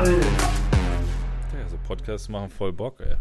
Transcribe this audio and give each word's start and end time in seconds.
Basketball. 0.00 0.20
Ja, 1.52 1.68
so 1.68 1.78
Podcasts 1.86 2.28
machen 2.28 2.50
voll 2.50 2.72
Bock, 2.72 3.00
ey. 3.00 3.16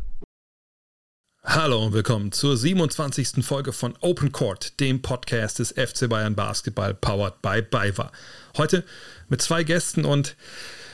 Hallo 1.43 1.85
und 1.85 1.93
willkommen 1.93 2.31
zur 2.31 2.55
27. 2.55 3.43
Folge 3.45 3.73
von 3.73 3.95
Open 4.01 4.31
Court, 4.31 4.79
dem 4.79 5.01
Podcast 5.01 5.59
des 5.59 5.71
FC 5.71 6.07
Bayern 6.07 6.35
Basketball 6.35 6.93
powered 6.93 7.41
by 7.41 7.61
BayWa. 7.61 8.11
Heute 8.57 8.83
mit 9.29 9.41
zwei 9.41 9.63
Gästen 9.63 10.05
und, 10.05 10.35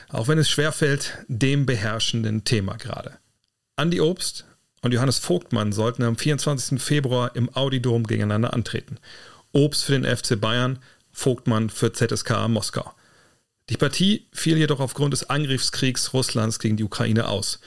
auch 0.08 0.28
wenn 0.28 0.38
es 0.38 0.48
schwerfällt, 0.48 1.18
dem 1.28 1.66
beherrschenden 1.66 2.44
Thema 2.44 2.76
gerade. 2.76 3.18
Andi 3.76 4.00
Obst 4.00 4.44
und 4.82 4.92
Johannes 4.92 5.18
Vogtmann 5.18 5.72
sollten 5.72 6.02
am 6.02 6.16
24. 6.16 6.80
Februar 6.80 7.36
im 7.36 7.54
Audi-Dom 7.54 8.04
gegeneinander 8.04 8.54
antreten. 8.54 8.98
Obst 9.52 9.84
für 9.84 9.98
den 9.98 10.16
FC 10.16 10.40
Bayern, 10.40 10.78
Vogtmann 11.12 11.70
für 11.70 11.92
ZSK 11.92 12.48
Moskau. 12.48 12.92
Die 13.68 13.76
Partie 13.76 14.26
fiel 14.32 14.58
jedoch 14.58 14.78
aufgrund 14.78 15.12
des 15.12 15.28
Angriffskriegs 15.28 16.12
Russlands 16.12 16.58
gegen 16.58 16.76
die 16.76 16.84
Ukraine 16.84 17.28
aus. 17.28 17.60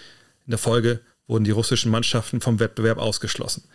In 0.45 0.51
der 0.51 0.57
Folge 0.57 1.01
wurden 1.27 1.43
die 1.43 1.51
russischen 1.51 1.91
Mannschaften 1.91 2.39
vom 2.39 2.59
Wettbewerb 2.59 2.97
ausgeschlossen. 2.97 3.65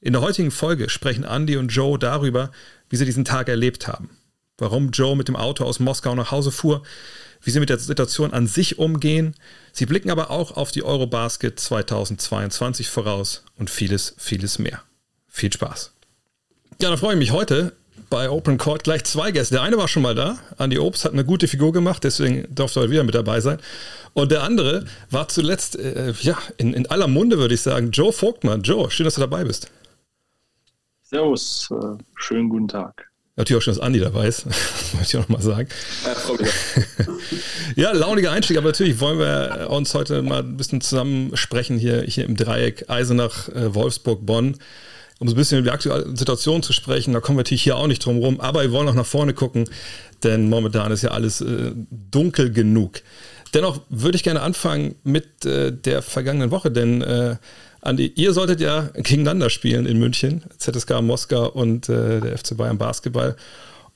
In 0.00 0.12
der 0.12 0.22
heutigen 0.22 0.50
Folge 0.50 0.88
sprechen 0.88 1.24
Andy 1.24 1.56
und 1.56 1.68
Joe 1.68 1.98
darüber, 1.98 2.50
wie 2.88 2.96
sie 2.96 3.04
diesen 3.04 3.24
Tag 3.24 3.48
erlebt 3.48 3.86
haben. 3.86 4.10
Warum 4.58 4.90
Joe 4.90 5.16
mit 5.16 5.28
dem 5.28 5.36
Auto 5.36 5.64
aus 5.64 5.78
Moskau 5.78 6.14
nach 6.14 6.32
Hause 6.32 6.50
fuhr, 6.50 6.82
wie 7.42 7.50
sie 7.50 7.60
mit 7.60 7.70
der 7.70 7.78
Situation 7.78 8.32
an 8.32 8.46
sich 8.46 8.78
umgehen. 8.78 9.34
Sie 9.72 9.86
blicken 9.86 10.10
aber 10.10 10.30
auch 10.30 10.56
auf 10.56 10.72
die 10.72 10.82
Eurobasket 10.82 11.58
2022 11.58 12.88
voraus 12.88 13.44
und 13.56 13.70
vieles, 13.70 14.14
vieles 14.18 14.58
mehr. 14.58 14.82
Viel 15.28 15.52
Spaß. 15.52 15.92
Ja, 16.80 16.90
da 16.90 16.96
freue 16.96 17.14
ich 17.14 17.18
mich 17.18 17.30
heute 17.30 17.76
bei 18.10 18.28
Open 18.28 18.58
Court 18.58 18.84
gleich 18.84 19.04
zwei 19.04 19.30
Gäste. 19.30 19.54
Der 19.54 19.62
eine 19.62 19.78
war 19.78 19.88
schon 19.88 20.02
mal 20.02 20.14
da, 20.14 20.38
Andi 20.58 20.78
Obst 20.78 21.04
hat 21.04 21.12
eine 21.12 21.24
gute 21.24 21.48
Figur 21.48 21.72
gemacht, 21.72 22.04
deswegen 22.04 22.46
durfte 22.54 22.80
er 22.80 22.82
heute 22.82 22.92
wieder 22.92 23.04
mit 23.04 23.14
dabei 23.14 23.40
sein. 23.40 23.58
Und 24.12 24.32
der 24.32 24.42
andere 24.42 24.84
war 25.10 25.28
zuletzt, 25.28 25.78
äh, 25.78 26.12
ja, 26.20 26.36
in, 26.56 26.74
in 26.74 26.86
aller 26.90 27.06
Munde 27.06 27.38
würde 27.38 27.54
ich 27.54 27.60
sagen, 27.60 27.90
Joe 27.92 28.12
Vogtmann. 28.12 28.62
Joe, 28.62 28.90
schön, 28.90 29.04
dass 29.04 29.14
du 29.14 29.20
dabei 29.20 29.44
bist. 29.44 29.70
Servus, 31.02 31.68
äh, 31.70 31.96
schönen 32.16 32.48
guten 32.48 32.68
Tag. 32.68 33.10
Natürlich 33.36 33.60
auch 33.60 33.64
schon, 33.64 33.74
dass 33.74 33.82
Andi 33.82 34.00
dabei 34.00 34.26
ist, 34.26 34.46
möchte 34.94 34.98
ich 35.02 35.16
auch 35.16 35.28
nochmal 35.28 35.42
sagen. 35.42 35.68
ja, 37.76 37.92
launiger 37.92 38.32
Einstieg, 38.32 38.58
aber 38.58 38.66
natürlich 38.66 39.00
wollen 39.00 39.18
wir 39.18 39.68
uns 39.70 39.94
heute 39.94 40.22
mal 40.22 40.40
ein 40.40 40.56
bisschen 40.56 40.80
zusammen 40.80 41.36
sprechen 41.36 41.78
hier, 41.78 42.02
hier 42.02 42.24
im 42.24 42.36
Dreieck 42.36 42.90
Eisenach, 42.90 43.48
äh, 43.48 43.74
Wolfsburg, 43.74 44.26
Bonn 44.26 44.56
um 45.20 45.28
so 45.28 45.34
ein 45.34 45.36
bisschen 45.36 45.58
über 45.58 45.68
die 45.68 45.74
aktuelle 45.74 46.16
Situation 46.16 46.62
zu 46.62 46.72
sprechen. 46.72 47.12
Da 47.12 47.20
kommen 47.20 47.38
wir 47.38 47.42
natürlich 47.42 47.62
hier 47.62 47.76
auch 47.76 47.86
nicht 47.86 48.04
drum 48.04 48.18
rum, 48.18 48.40
aber 48.40 48.62
wir 48.62 48.72
wollen 48.72 48.88
auch 48.88 48.94
nach 48.94 49.06
vorne 49.06 49.34
gucken, 49.34 49.68
denn 50.24 50.48
momentan 50.48 50.90
ist 50.90 51.02
ja 51.02 51.10
alles 51.10 51.40
äh, 51.42 51.72
dunkel 52.10 52.50
genug. 52.50 53.02
Dennoch 53.54 53.80
würde 53.90 54.16
ich 54.16 54.22
gerne 54.22 54.40
anfangen 54.42 54.96
mit 55.04 55.44
äh, 55.44 55.72
der 55.72 56.02
vergangenen 56.02 56.50
Woche, 56.50 56.70
denn 56.70 57.02
äh, 57.02 57.36
Andi, 57.82 58.12
ihr 58.16 58.32
solltet 58.32 58.60
ja 58.60 58.90
gegeneinander 58.94 59.50
spielen 59.50 59.86
in 59.86 59.98
München, 59.98 60.42
ZSK 60.58 61.00
Moskau 61.02 61.48
und 61.48 61.88
äh, 61.88 62.20
der 62.20 62.36
FC 62.36 62.56
Bayern 62.56 62.78
Basketball. 62.78 63.36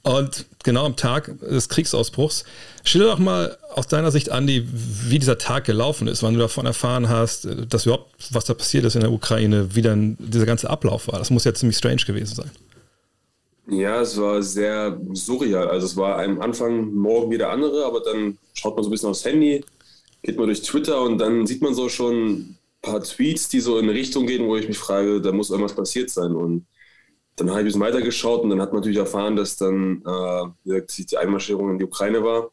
Und 0.04 0.44
genau 0.62 0.84
am 0.84 0.96
Tag 0.96 1.40
des 1.40 1.70
Kriegsausbruchs, 1.70 2.44
schilder 2.84 3.12
doch 3.12 3.18
mal 3.18 3.56
aus 3.72 3.88
deiner 3.88 4.10
Sicht, 4.10 4.30
Andi, 4.30 4.68
wie 4.70 5.18
dieser 5.18 5.38
Tag 5.38 5.64
gelaufen 5.64 6.08
ist, 6.08 6.22
wann 6.22 6.34
du 6.34 6.40
davon 6.40 6.66
erfahren 6.66 7.08
hast, 7.08 7.48
dass 7.70 7.86
überhaupt, 7.86 8.14
was 8.30 8.44
da 8.44 8.52
passiert 8.52 8.84
ist 8.84 8.96
in 8.96 9.00
der 9.00 9.12
Ukraine, 9.12 9.74
wie 9.74 9.80
dann 9.80 10.18
dieser 10.20 10.44
ganze 10.44 10.68
Ablauf 10.68 11.08
war. 11.08 11.18
Das 11.18 11.30
muss 11.30 11.44
ja 11.44 11.54
ziemlich 11.54 11.78
strange 11.78 12.02
gewesen 12.06 12.34
sein. 12.34 12.50
Ja, 13.66 14.02
es 14.02 14.18
war 14.18 14.42
sehr 14.42 15.00
surreal. 15.14 15.68
Also 15.68 15.86
es 15.86 15.96
war 15.96 16.22
am 16.22 16.38
Anfang 16.42 16.92
morgen 16.92 17.30
wieder 17.30 17.48
andere, 17.48 17.86
aber 17.86 18.00
dann 18.00 18.36
schaut 18.52 18.76
man 18.76 18.84
so 18.84 18.90
ein 18.90 18.92
bisschen 18.92 19.08
aufs 19.08 19.24
Handy, 19.24 19.64
geht 20.22 20.36
man 20.36 20.46
durch 20.46 20.60
Twitter 20.60 21.00
und 21.00 21.16
dann 21.16 21.46
sieht 21.46 21.62
man 21.62 21.74
so 21.74 21.88
schon 21.88 22.24
ein 22.26 22.58
paar 22.82 23.02
Tweets, 23.02 23.48
die 23.48 23.60
so 23.60 23.78
in 23.78 23.88
eine 23.88 23.98
Richtung 23.98 24.26
gehen, 24.26 24.46
wo 24.46 24.54
ich 24.56 24.68
mich 24.68 24.76
frage, 24.76 25.22
da 25.22 25.32
muss 25.32 25.48
irgendwas 25.48 25.74
passiert 25.74 26.10
sein. 26.10 26.32
Und 26.32 26.66
dann 27.36 27.50
habe 27.50 27.60
ich 27.60 27.62
ein 27.62 27.66
bisschen 27.66 27.80
weitergeschaut 27.80 28.42
und 28.42 28.50
dann 28.50 28.60
hat 28.60 28.72
man 28.72 28.80
natürlich 28.80 28.98
erfahren, 28.98 29.36
dass 29.36 29.56
dann 29.56 30.02
äh, 30.66 30.82
die 30.88 31.16
Einmarschierung 31.16 31.70
in 31.70 31.78
die 31.78 31.84
Ukraine 31.84 32.22
war. 32.22 32.50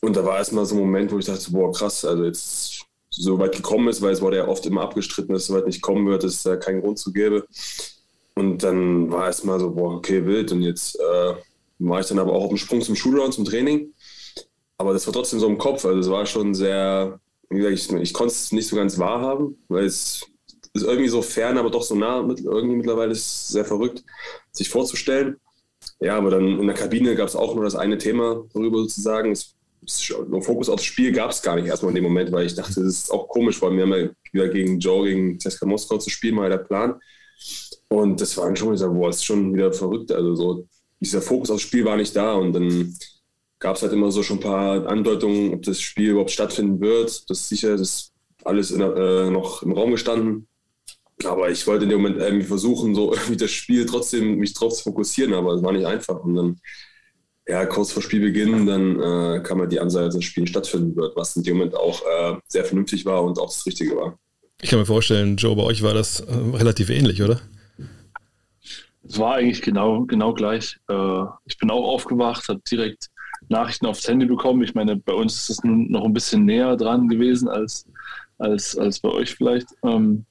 Und 0.00 0.16
da 0.16 0.24
war 0.24 0.38
erstmal 0.38 0.66
so 0.66 0.74
ein 0.74 0.80
Moment, 0.80 1.12
wo 1.12 1.18
ich 1.18 1.26
dachte, 1.26 1.50
boah, 1.52 1.72
krass, 1.72 2.04
also 2.04 2.24
jetzt 2.24 2.86
so 3.10 3.38
weit 3.38 3.54
gekommen 3.54 3.88
ist, 3.88 4.02
weil 4.02 4.12
es 4.12 4.22
wurde 4.22 4.38
ja 4.38 4.48
oft 4.48 4.64
immer 4.66 4.82
abgestritten, 4.82 5.32
dass 5.32 5.42
es 5.42 5.48
so 5.48 5.54
weit 5.54 5.66
nicht 5.66 5.82
kommen 5.82 6.06
wird, 6.06 6.24
dass 6.24 6.34
es 6.34 6.42
da 6.42 6.56
keinen 6.56 6.80
Grund 6.80 6.98
zu 6.98 7.12
gäbe. 7.12 7.46
Und 8.34 8.62
dann 8.62 9.10
war 9.12 9.26
erstmal 9.26 9.60
so, 9.60 9.70
boah, 9.70 9.96
okay, 9.96 10.24
wild. 10.24 10.52
Und 10.52 10.62
jetzt 10.62 10.98
äh, 10.98 11.34
war 11.80 12.00
ich 12.00 12.06
dann 12.06 12.18
aber 12.18 12.32
auch 12.32 12.44
auf 12.44 12.48
dem 12.48 12.56
Sprung 12.56 12.80
zum 12.80 12.96
Schulraum, 12.96 13.32
zum 13.32 13.44
Training. 13.44 13.92
Aber 14.78 14.92
das 14.92 15.06
war 15.06 15.12
trotzdem 15.12 15.40
so 15.40 15.46
im 15.46 15.58
Kopf. 15.58 15.84
Also 15.84 16.00
es 16.00 16.10
war 16.10 16.24
schon 16.24 16.54
sehr, 16.54 17.20
wie 17.50 17.58
gesagt, 17.58 17.74
ich, 17.74 17.92
ich 18.02 18.14
konnte 18.14 18.32
es 18.32 18.52
nicht 18.52 18.68
so 18.68 18.76
ganz 18.76 18.98
wahrhaben, 18.98 19.58
weil 19.68 19.84
es 19.84 20.24
ist 20.74 20.84
irgendwie 20.84 21.08
so 21.08 21.22
fern, 21.22 21.58
aber 21.58 21.70
doch 21.70 21.82
so 21.82 21.94
nah. 21.94 22.18
Irgendwie 22.20 22.76
mittlerweile 22.76 23.12
ist 23.12 23.26
es 23.26 23.48
sehr 23.48 23.64
verrückt, 23.64 24.04
sich 24.52 24.68
vorzustellen. 24.68 25.36
Ja, 26.00 26.16
aber 26.16 26.30
dann 26.30 26.60
in 26.60 26.66
der 26.66 26.76
Kabine 26.76 27.14
gab 27.14 27.28
es 27.28 27.36
auch 27.36 27.54
nur 27.54 27.64
das 27.64 27.74
eine 27.74 27.98
Thema 27.98 28.44
darüber 28.52 28.78
sozusagen. 28.78 29.32
Es, 29.32 29.54
nur 30.28 30.42
Fokus 30.42 30.68
aufs 30.68 30.84
Spiel 30.84 31.12
gab 31.12 31.30
es 31.30 31.42
gar 31.42 31.56
nicht 31.56 31.66
erstmal 31.66 31.90
in 31.90 31.96
dem 31.96 32.04
Moment, 32.04 32.30
weil 32.32 32.46
ich 32.46 32.54
dachte, 32.54 32.82
das 32.82 32.94
ist 32.94 33.10
auch 33.10 33.28
komisch, 33.28 33.60
weil 33.62 33.72
wir 33.72 33.82
haben 33.82 33.94
ja 33.94 34.10
wieder 34.32 34.48
gegen 34.48 34.78
Joe, 34.78 35.08
gegen 35.08 35.38
CSKA 35.40 35.66
Moskau 35.66 35.98
zu 35.98 36.10
spielen, 36.10 36.34
mal 36.34 36.50
der 36.50 36.58
Plan. 36.58 37.00
Und 37.88 38.20
das 38.20 38.36
war 38.36 38.54
schon 38.54 38.74
wieder, 38.74 38.88
boah, 38.88 39.08
das 39.08 39.16
ist 39.16 39.24
schon 39.24 39.54
wieder 39.54 39.72
verrückt. 39.72 40.12
Also 40.12 40.34
so, 40.34 40.68
dieser 41.00 41.22
Fokus 41.22 41.50
aufs 41.50 41.62
Spiel 41.62 41.84
war 41.84 41.96
nicht 41.96 42.14
da 42.14 42.34
und 42.34 42.52
dann 42.52 42.94
gab 43.58 43.76
es 43.76 43.82
halt 43.82 43.92
immer 43.92 44.10
so 44.10 44.22
schon 44.22 44.38
ein 44.38 44.42
paar 44.42 44.86
Andeutungen, 44.86 45.54
ob 45.54 45.62
das 45.62 45.80
Spiel 45.80 46.10
überhaupt 46.10 46.30
stattfinden 46.30 46.80
wird. 46.80 47.28
Das 47.28 47.40
ist 47.40 47.48
sicher, 47.48 47.70
das 47.72 47.80
ist 47.80 48.12
alles 48.44 48.70
in, 48.70 48.80
äh, 48.80 49.30
noch 49.30 49.62
im 49.62 49.72
Raum 49.72 49.90
gestanden. 49.90 50.46
Aber 51.24 51.50
ich 51.50 51.66
wollte 51.66 51.84
in 51.84 51.90
dem 51.90 52.02
Moment 52.02 52.20
irgendwie 52.20 52.46
versuchen, 52.46 52.94
so 52.94 53.12
irgendwie 53.12 53.36
das 53.36 53.50
Spiel 53.50 53.86
trotzdem 53.86 54.36
mich 54.36 54.54
drauf 54.54 54.74
zu 54.74 54.84
fokussieren, 54.84 55.34
aber 55.34 55.54
es 55.54 55.62
war 55.62 55.72
nicht 55.72 55.86
einfach. 55.86 56.22
Und 56.24 56.34
dann, 56.34 56.60
ja, 57.46 57.66
kurz 57.66 57.92
vor 57.92 58.02
Spielbeginn, 58.02 58.66
dann 58.66 59.00
äh, 59.00 59.42
kam 59.42 59.60
halt 59.60 59.72
die 59.72 59.80
Ansage, 59.80 60.06
dass 60.06 60.14
das 60.16 60.24
Spiel 60.24 60.46
stattfinden 60.46 60.96
wird, 60.96 61.16
was 61.16 61.36
in 61.36 61.42
dem 61.42 61.58
Moment 61.58 61.74
auch 61.74 62.00
äh, 62.02 62.36
sehr 62.48 62.64
vernünftig 62.64 63.04
war 63.04 63.24
und 63.24 63.38
auch 63.38 63.48
das 63.48 63.66
Richtige 63.66 63.96
war. 63.96 64.18
Ich 64.62 64.70
kann 64.70 64.78
mir 64.78 64.86
vorstellen, 64.86 65.36
Joe, 65.36 65.56
bei 65.56 65.62
euch 65.62 65.82
war 65.82 65.94
das 65.94 66.20
äh, 66.20 66.34
relativ 66.54 66.90
ähnlich, 66.90 67.22
oder? 67.22 67.40
Es 69.08 69.18
war 69.18 69.36
eigentlich 69.36 69.62
genau, 69.62 70.04
genau 70.04 70.34
gleich. 70.34 70.78
Äh, 70.88 71.22
ich 71.46 71.56
bin 71.58 71.70
auch 71.70 71.88
aufgewacht, 71.88 72.48
habe 72.48 72.60
direkt 72.70 73.08
Nachrichten 73.48 73.86
aufs 73.86 74.06
Handy 74.06 74.26
bekommen. 74.26 74.62
Ich 74.62 74.74
meine, 74.74 74.96
bei 74.96 75.14
uns 75.14 75.34
ist 75.34 75.50
es 75.50 75.64
nun 75.64 75.90
noch 75.90 76.04
ein 76.04 76.12
bisschen 76.12 76.44
näher 76.44 76.76
dran 76.76 77.08
gewesen 77.08 77.48
als, 77.48 77.86
als, 78.38 78.76
als 78.76 79.00
bei 79.00 79.08
euch 79.08 79.34
vielleicht. 79.34 79.68
Ähm, 79.82 80.26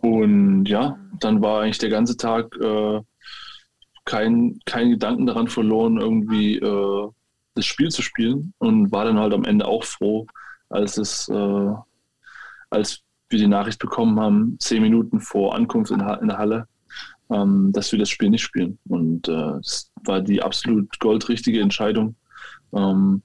und 0.00 0.66
ja, 0.66 0.98
dann 1.20 1.42
war 1.42 1.62
eigentlich 1.62 1.78
der 1.78 1.90
ganze 1.90 2.16
Tag 2.16 2.54
äh, 2.60 3.00
kein, 4.04 4.60
kein 4.64 4.90
Gedanken 4.90 5.26
daran 5.26 5.48
verloren, 5.48 5.98
irgendwie 5.98 6.56
äh, 6.56 7.08
das 7.54 7.66
Spiel 7.66 7.90
zu 7.90 8.02
spielen 8.02 8.52
und 8.58 8.92
war 8.92 9.04
dann 9.04 9.18
halt 9.18 9.32
am 9.32 9.44
Ende 9.44 9.66
auch 9.66 9.84
froh, 9.84 10.26
als 10.68 10.98
es, 10.98 11.28
äh, 11.28 11.72
als 12.70 13.02
wir 13.28 13.38
die 13.38 13.46
Nachricht 13.46 13.80
bekommen 13.80 14.20
haben, 14.20 14.56
zehn 14.60 14.82
Minuten 14.82 15.20
vor 15.20 15.54
Ankunft 15.54 15.90
in, 15.90 16.00
in 16.00 16.28
der 16.28 16.38
Halle, 16.38 16.68
ähm, 17.30 17.72
dass 17.72 17.90
wir 17.90 17.98
das 17.98 18.10
Spiel 18.10 18.30
nicht 18.30 18.42
spielen. 18.42 18.78
Und 18.88 19.28
äh, 19.28 19.32
das 19.32 19.90
war 20.04 20.20
die 20.20 20.42
absolut 20.42 20.98
goldrichtige 21.00 21.60
Entscheidung. 21.60 22.14
Ähm, 22.72 23.22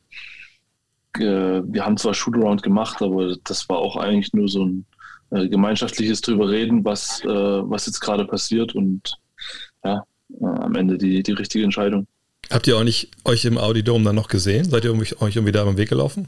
äh, 1.17 1.61
wir 1.63 1.85
haben 1.85 1.97
zwar 1.97 2.13
Shootaround 2.13 2.63
gemacht, 2.63 3.01
aber 3.01 3.35
das 3.43 3.67
war 3.69 3.77
auch 3.77 3.97
eigentlich 3.97 4.33
nur 4.33 4.47
so 4.47 4.65
ein 4.65 4.85
äh, 5.31 5.47
gemeinschaftliches 5.47 6.21
drüber 6.21 6.49
reden, 6.49 6.83
was, 6.85 7.23
äh, 7.23 7.27
was 7.27 7.85
jetzt 7.85 7.99
gerade 7.99 8.25
passiert 8.25 8.75
und 8.75 9.15
ja, 9.83 10.05
äh, 10.39 10.45
am 10.45 10.75
Ende 10.75 10.97
die, 10.97 11.23
die 11.23 11.31
richtige 11.31 11.63
Entscheidung. 11.63 12.07
Habt 12.49 12.67
ihr 12.67 12.77
auch 12.77 12.83
nicht 12.83 13.11
euch 13.25 13.45
im 13.45 13.57
Audi 13.57 13.83
Dome 13.83 14.03
dann 14.03 14.15
noch 14.15 14.27
gesehen? 14.27 14.69
Seid 14.69 14.83
ihr 14.83 14.93
euch 14.93 15.35
irgendwie 15.35 15.51
da 15.51 15.65
am 15.65 15.77
Weg 15.77 15.89
gelaufen? 15.89 16.27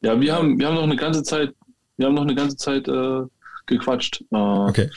Ja, 0.00 0.20
wir 0.20 0.34
haben, 0.34 0.58
wir 0.58 0.66
haben 0.66 0.74
noch 0.74 0.82
eine 0.82 0.96
ganze 0.96 1.22
Zeit, 1.22 1.54
wir 1.96 2.06
haben 2.06 2.14
noch 2.14 2.22
eine 2.22 2.34
ganze 2.34 2.56
Zeit 2.56 2.86
äh, 2.86 3.22
gequatscht. 3.66 4.22
Äh, 4.30 4.36
okay. 4.36 4.90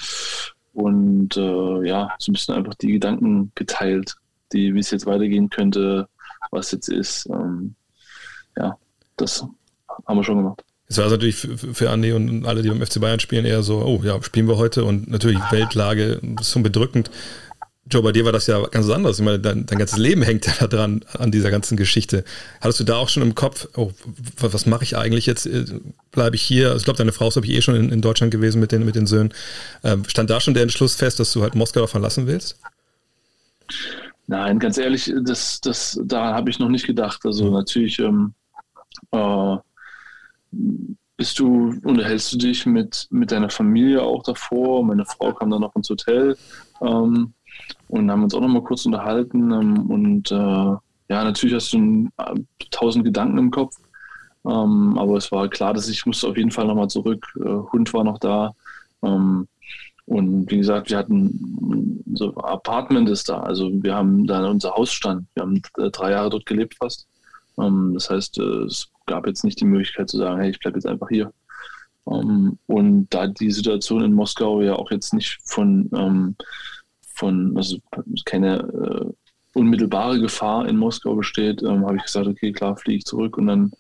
Und 0.74 1.38
äh, 1.38 1.88
ja, 1.88 2.13
so 2.19 2.31
ein 2.31 2.33
bisschen 2.33 2.56
einfach 2.56 2.75
die 2.75 2.94
Gedanken 2.94 3.51
geteilt, 3.56 4.15
die, 4.54 4.74
wie 4.74 4.80
es 4.80 4.92
jetzt 4.92 5.06
weitergehen 5.06 5.50
könnte, 5.50 6.07
was 6.51 6.71
jetzt 6.71 6.89
ist. 6.89 7.27
Ähm, 7.27 7.75
ja, 8.57 8.77
das 9.18 9.45
haben 10.06 10.18
wir 10.18 10.24
schon 10.24 10.38
gemacht. 10.38 10.63
Es 10.91 10.97
war 10.97 11.09
natürlich 11.09 11.38
für, 11.38 11.57
für 11.57 11.89
Andi 11.89 12.11
und 12.11 12.45
alle, 12.45 12.61
die 12.61 12.69
beim 12.69 12.85
FC 12.85 12.99
Bayern 12.99 13.21
spielen, 13.21 13.45
eher 13.45 13.63
so, 13.63 13.81
oh 13.81 14.01
ja, 14.03 14.21
spielen 14.21 14.47
wir 14.47 14.57
heute 14.57 14.83
und 14.83 15.09
natürlich 15.09 15.39
Weltlage 15.49 16.19
ist 16.39 16.51
schon 16.51 16.63
bedrückend. 16.63 17.09
Joe, 17.89 18.03
bei 18.03 18.11
dir 18.11 18.25
war 18.25 18.33
das 18.33 18.47
ja 18.47 18.61
ganz 18.67 18.89
anders. 18.89 19.17
Ich 19.17 19.25
meine, 19.25 19.39
dein, 19.39 19.65
dein 19.65 19.79
ganzes 19.79 19.97
Leben 19.97 20.21
hängt 20.21 20.45
ja 20.47 20.53
da 20.59 20.67
dran, 20.67 21.03
an 21.17 21.31
dieser 21.31 21.49
ganzen 21.49 21.77
Geschichte. 21.77 22.25
Hattest 22.59 22.81
du 22.81 22.83
da 22.83 22.97
auch 22.97 23.07
schon 23.07 23.23
im 23.23 23.35
Kopf, 23.35 23.69
oh, 23.75 23.91
was 24.38 24.65
mache 24.65 24.83
ich 24.83 24.97
eigentlich 24.97 25.25
jetzt? 25.25 25.45
Äh, 25.45 25.65
Bleibe 26.11 26.35
ich 26.35 26.41
hier? 26.41 26.67
Also 26.67 26.79
ich 26.79 26.83
glaube, 26.83 26.97
deine 26.97 27.13
Frau 27.13 27.29
ist, 27.29 27.35
glaube 27.35 27.47
ich, 27.47 27.53
eh 27.53 27.61
schon 27.61 27.75
in, 27.75 27.89
in, 27.89 28.01
Deutschland 28.01 28.31
gewesen 28.31 28.59
mit 28.59 28.73
den, 28.73 28.85
mit 28.85 28.95
den 28.95 29.07
Söhnen. 29.07 29.33
Ähm, 29.83 30.03
stand 30.07 30.29
da 30.29 30.41
schon 30.41 30.53
der 30.53 30.63
Entschluss 30.63 30.95
fest, 30.95 31.21
dass 31.21 31.31
du 31.31 31.41
halt 31.41 31.55
Moskau 31.55 31.87
verlassen 31.87 32.27
willst? 32.27 32.59
Nein, 34.27 34.59
ganz 34.59 34.77
ehrlich, 34.77 35.11
das, 35.23 35.61
das, 35.61 35.99
daran 36.03 36.33
habe 36.33 36.49
ich 36.49 36.59
noch 36.59 36.69
nicht 36.69 36.85
gedacht. 36.85 37.21
Also 37.23 37.45
mhm. 37.45 37.53
natürlich 37.53 37.97
ähm, 37.99 38.33
Äh, 39.11 39.57
bist 40.51 41.39
du, 41.39 41.74
unterhältst 41.83 42.33
du 42.33 42.38
dich 42.38 42.65
mit, 42.65 43.07
mit 43.12 43.31
deiner 43.31 43.50
Familie 43.50 44.01
auch 44.01 44.24
davor? 44.24 44.83
Meine 44.83 45.06
Frau 45.06 45.33
kam 45.33 45.51
dann 45.51 45.62
noch 45.62 45.75
ins 45.75 45.89
Hotel 45.89 46.36
ähm, 46.81 47.33
und 47.88 48.12
haben 48.12 48.24
uns 48.24 48.33
auch 48.33 48.42
noch 48.42 48.48
mal 48.48 48.63
kurz 48.63 48.86
unterhalten. 48.86 49.51
Ähm, 49.51 49.89
und 49.89 50.31
äh, 50.31 50.36
ja, 50.36 51.24
natürlich 51.24 51.56
hast 51.56 51.74
du 51.74 52.09
äh, 52.18 52.36
tausend 52.71 53.06
Gedanken 53.06 53.38
im 53.38 53.51
Kopf. 53.51 53.75
Ähm, 54.45 54.98
aber 54.98 55.18
es 55.18 55.31
war 55.31 55.48
klar, 55.50 55.74
dass 55.74 55.89
ich 55.89 56.06
musste 56.06 56.27
auf 56.27 56.38
jeden 56.38 56.51
Fall 56.51 56.65
nochmal 56.65 56.89
zurück. 56.89 57.25
Äh, 57.36 57.71
Hund 57.71 57.94
war 57.94 58.04
noch 58.04 58.18
da. 58.18 58.54
Ähm, 59.04 59.47
und 60.06 60.50
wie 60.50 60.57
gesagt, 60.57 60.89
wir 60.89 60.97
hatten 60.97 62.04
so 62.13 62.36
Apartment 62.36 63.09
ist 63.09 63.30
da. 63.30 63.42
Also 63.42 63.71
wir 63.71 63.95
haben 63.95 64.25
da 64.25 64.45
unser 64.47 64.71
Haus 64.71 64.92
stand. 64.92 65.27
Wir 65.36 65.44
haben 65.44 65.62
äh, 65.77 65.89
drei 65.92 66.12
Jahre 66.12 66.30
dort 66.30 66.45
gelebt 66.45 66.75
fast. 66.75 67.07
Ähm, 67.59 67.92
das 67.94 68.09
heißt, 68.09 68.39
äh, 68.39 68.63
es 68.65 68.89
gab 69.11 69.27
jetzt 69.27 69.43
nicht 69.43 69.59
die 69.59 69.65
Möglichkeit 69.65 70.09
zu 70.09 70.17
sagen, 70.17 70.39
hey, 70.39 70.51
ich 70.51 70.59
bleibe 70.59 70.77
jetzt 70.77 70.85
einfach 70.85 71.09
hier. 71.09 71.33
Ähm, 72.09 72.57
und 72.67 73.07
da 73.09 73.27
die 73.27 73.51
Situation 73.51 74.03
in 74.03 74.13
Moskau 74.13 74.61
ja 74.61 74.75
auch 74.75 74.89
jetzt 74.89 75.13
nicht 75.13 75.39
von, 75.43 75.89
ähm, 75.93 76.35
von 77.13 77.55
also 77.57 77.77
keine 78.25 78.59
äh, 78.59 79.59
unmittelbare 79.59 80.19
Gefahr 80.19 80.67
in 80.67 80.77
Moskau 80.77 81.15
besteht, 81.15 81.61
ähm, 81.61 81.85
habe 81.85 81.97
ich 81.97 82.03
gesagt, 82.03 82.27
okay, 82.27 82.53
klar, 82.53 82.77
fliege 82.77 82.99
ich 82.99 83.05
zurück 83.05 83.37
und 83.37 83.47
dann 83.47 83.71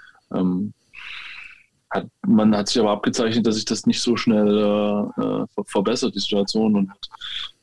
hat, 1.89 2.07
man 2.25 2.55
hat 2.55 2.69
sich 2.69 2.79
aber 2.79 2.91
abgezeichnet, 2.91 3.45
dass 3.45 3.55
sich 3.55 3.65
das 3.65 3.85
nicht 3.85 4.01
so 4.01 4.15
schnell 4.15 4.47
äh 5.17 5.63
verbessert, 5.65 6.15
die 6.15 6.19
Situation. 6.19 6.77
Und 6.77 6.89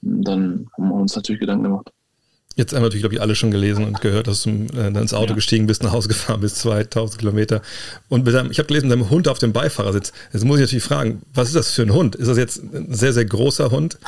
dann 0.02 0.68
haben 0.76 0.88
wir 0.88 0.94
uns 0.96 1.16
natürlich 1.16 1.40
Gedanken 1.40 1.64
gemacht. 1.64 1.90
Jetzt 2.58 2.72
haben 2.72 2.80
wir 2.80 2.86
natürlich, 2.86 3.02
glaube 3.02 3.14
ich, 3.14 3.20
alle 3.20 3.36
schon 3.36 3.52
gelesen 3.52 3.84
und 3.84 4.00
gehört, 4.00 4.26
dass 4.26 4.42
du 4.42 4.50
äh, 4.76 4.88
ins 4.88 5.14
Auto 5.14 5.28
ja. 5.28 5.34
gestiegen 5.36 5.68
bist, 5.68 5.84
nach 5.84 5.92
Hause 5.92 6.08
gefahren 6.08 6.40
bis 6.40 6.56
2000 6.56 7.20
Kilometer. 7.20 7.62
Und 8.08 8.26
deinem, 8.26 8.50
ich 8.50 8.58
habe 8.58 8.66
gelesen, 8.66 8.90
deinem 8.90 9.10
Hund 9.10 9.28
auf 9.28 9.38
dem 9.38 9.52
Beifahrersitz. 9.52 10.12
Jetzt 10.32 10.44
muss 10.44 10.58
ich 10.58 10.62
natürlich 10.62 10.82
fragen, 10.82 11.22
was 11.32 11.46
ist 11.46 11.54
das 11.54 11.70
für 11.70 11.82
ein 11.82 11.94
Hund? 11.94 12.16
Ist 12.16 12.26
das 12.26 12.36
jetzt 12.36 12.60
ein 12.60 12.92
sehr, 12.92 13.12
sehr 13.12 13.26
großer 13.26 13.70
Hund, 13.70 13.98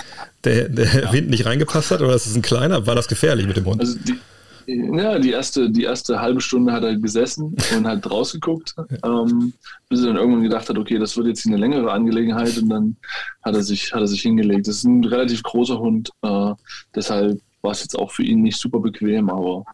der, 0.43 0.69
der 0.69 1.03
ja. 1.03 1.13
Wind 1.13 1.31
nicht 1.31 1.47
reingepasst 1.47 1.93
hat, 1.93 2.01
oder 2.01 2.13
ist 2.13 2.27
es 2.27 2.35
ein 2.35 2.43
kleiner? 2.43 2.89
War 2.89 2.97
das 2.97 3.07
gefährlich 3.07 3.47
mit 3.47 3.57
dem 3.57 3.67
Hund? 3.67 3.81
Also 3.83 3.97
die, 4.01 4.19
ja, 4.67 5.21
die 5.21 5.31
erste, 5.31 5.71
die 5.71 5.85
erste 5.85 6.21
halbe 6.21 6.41
Stunde 6.41 6.73
hat 6.73 6.83
er 6.83 6.97
gesessen 6.97 7.55
und 7.77 7.87
hat 7.87 8.11
rausgeguckt, 8.11 8.75
ähm, 9.05 9.53
bis 9.89 10.01
er 10.01 10.09
dann 10.09 10.17
irgendwann 10.17 10.43
gedacht 10.43 10.69
hat, 10.69 10.77
okay, 10.77 10.99
das 10.99 11.17
wird 11.17 11.29
jetzt 11.29 11.47
eine 11.47 11.57
längere 11.57 11.93
Angelegenheit 11.93 12.59
und 12.59 12.69
dann 12.69 12.97
hat 13.43 13.55
er 13.55 13.63
sich, 13.63 13.93
hat 13.93 14.01
er 14.01 14.09
sich 14.09 14.23
hingelegt. 14.23 14.67
Das 14.67 14.79
ist 14.79 14.85
ein 14.85 15.05
relativ 15.05 15.45
großer 15.45 15.79
Hund, 15.79 16.11
äh, 16.23 16.53
deshalb 16.97 17.41
war 17.63 17.73
es 17.73 17.81
jetzt 17.81 17.99
auch 17.99 18.11
für 18.11 18.23
ihn 18.23 18.43
nicht 18.43 18.59
super 18.59 18.81
bequem, 18.81 19.31
aber 19.31 19.65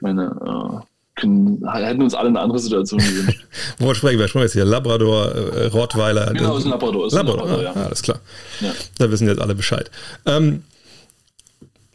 meine, 0.00 0.24
äh, 0.24 0.86
können, 1.16 1.66
hätten 1.72 2.02
uns 2.02 2.14
alle 2.14 2.28
eine 2.28 2.40
andere 2.40 2.58
Situation 2.58 3.00
gewünscht. 3.00 3.46
Wo 3.78 3.94
sprechen 3.94 4.18
wir? 4.18 4.28
Sprechen 4.28 4.42
wir 4.42 4.46
jetzt 4.46 4.52
hier? 4.52 4.64
Labrador, 4.64 5.34
äh, 5.34 5.66
Rottweiler? 5.66 6.32
Genau, 6.34 6.58
ist 6.58 6.64
ein 6.64 6.70
Labrador. 6.70 7.06
Ist 7.06 7.14
Labrador, 7.14 7.44
ein 7.44 7.50
Labrador 7.50 7.70
ah, 7.70 7.80
ja. 7.80 7.86
alles 7.86 8.02
klar. 8.02 8.20
Ja. 8.60 8.72
Da 8.98 9.10
wissen 9.10 9.26
jetzt 9.26 9.40
alle 9.40 9.54
Bescheid. 9.54 9.90
Ähm, 10.26 10.62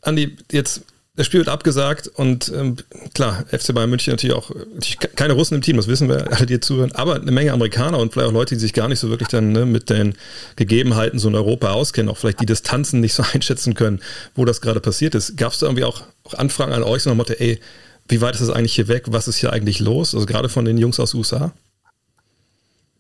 Andi, 0.01 0.35
jetzt 0.51 0.83
das 1.15 1.25
Spiel 1.25 1.41
wird 1.41 1.49
abgesagt 1.49 2.07
und 2.07 2.51
ähm, 2.55 2.77
klar, 3.13 3.45
FC 3.47 3.73
Bayern 3.75 3.89
München 3.89 4.13
natürlich 4.13 4.35
auch 4.35 4.49
natürlich 4.49 4.97
keine 5.15 5.33
Russen 5.33 5.55
im 5.55 5.61
Team, 5.61 5.75
das 5.75 5.87
wissen 5.87 6.07
wir 6.07 6.31
alle, 6.31 6.45
die 6.45 6.59
zuhören, 6.61 6.93
aber 6.93 7.15
eine 7.15 7.31
Menge 7.31 7.51
Amerikaner 7.51 7.99
und 7.99 8.13
vielleicht 8.13 8.29
auch 8.29 8.33
Leute, 8.33 8.55
die 8.55 8.61
sich 8.61 8.73
gar 8.73 8.87
nicht 8.87 8.99
so 8.99 9.09
wirklich 9.09 9.27
dann 9.27 9.51
ne, 9.51 9.65
mit 9.65 9.89
den 9.89 10.15
Gegebenheiten 10.55 11.19
so 11.19 11.27
in 11.27 11.35
Europa 11.35 11.71
auskennen, 11.71 12.09
auch 12.09 12.17
vielleicht 12.17 12.39
die 12.39 12.45
Distanzen 12.45 13.01
nicht 13.01 13.13
so 13.13 13.23
einschätzen 13.33 13.73
können, 13.73 14.01
wo 14.35 14.45
das 14.45 14.61
gerade 14.61 14.79
passiert 14.79 15.13
ist. 15.13 15.35
Gab 15.35 15.51
es 15.51 15.59
da 15.59 15.65
irgendwie 15.65 15.83
auch, 15.83 16.03
auch, 16.23 16.35
Anfragen 16.35 16.71
an 16.71 16.83
euch, 16.83 17.03
so 17.03 17.09
nach 17.09 17.17
Motto, 17.17 17.33
ey, 17.33 17.59
wie 18.07 18.21
weit 18.21 18.35
ist 18.35 18.41
das 18.41 18.49
eigentlich 18.49 18.75
hier 18.75 18.87
weg? 18.87 19.05
Was 19.07 19.27
ist 19.27 19.37
hier 19.37 19.51
eigentlich 19.51 19.79
los? 19.79 20.15
Also 20.15 20.25
gerade 20.25 20.49
von 20.49 20.65
den 20.65 20.77
Jungs 20.77 20.99
aus 20.99 21.13
USA? 21.13 21.53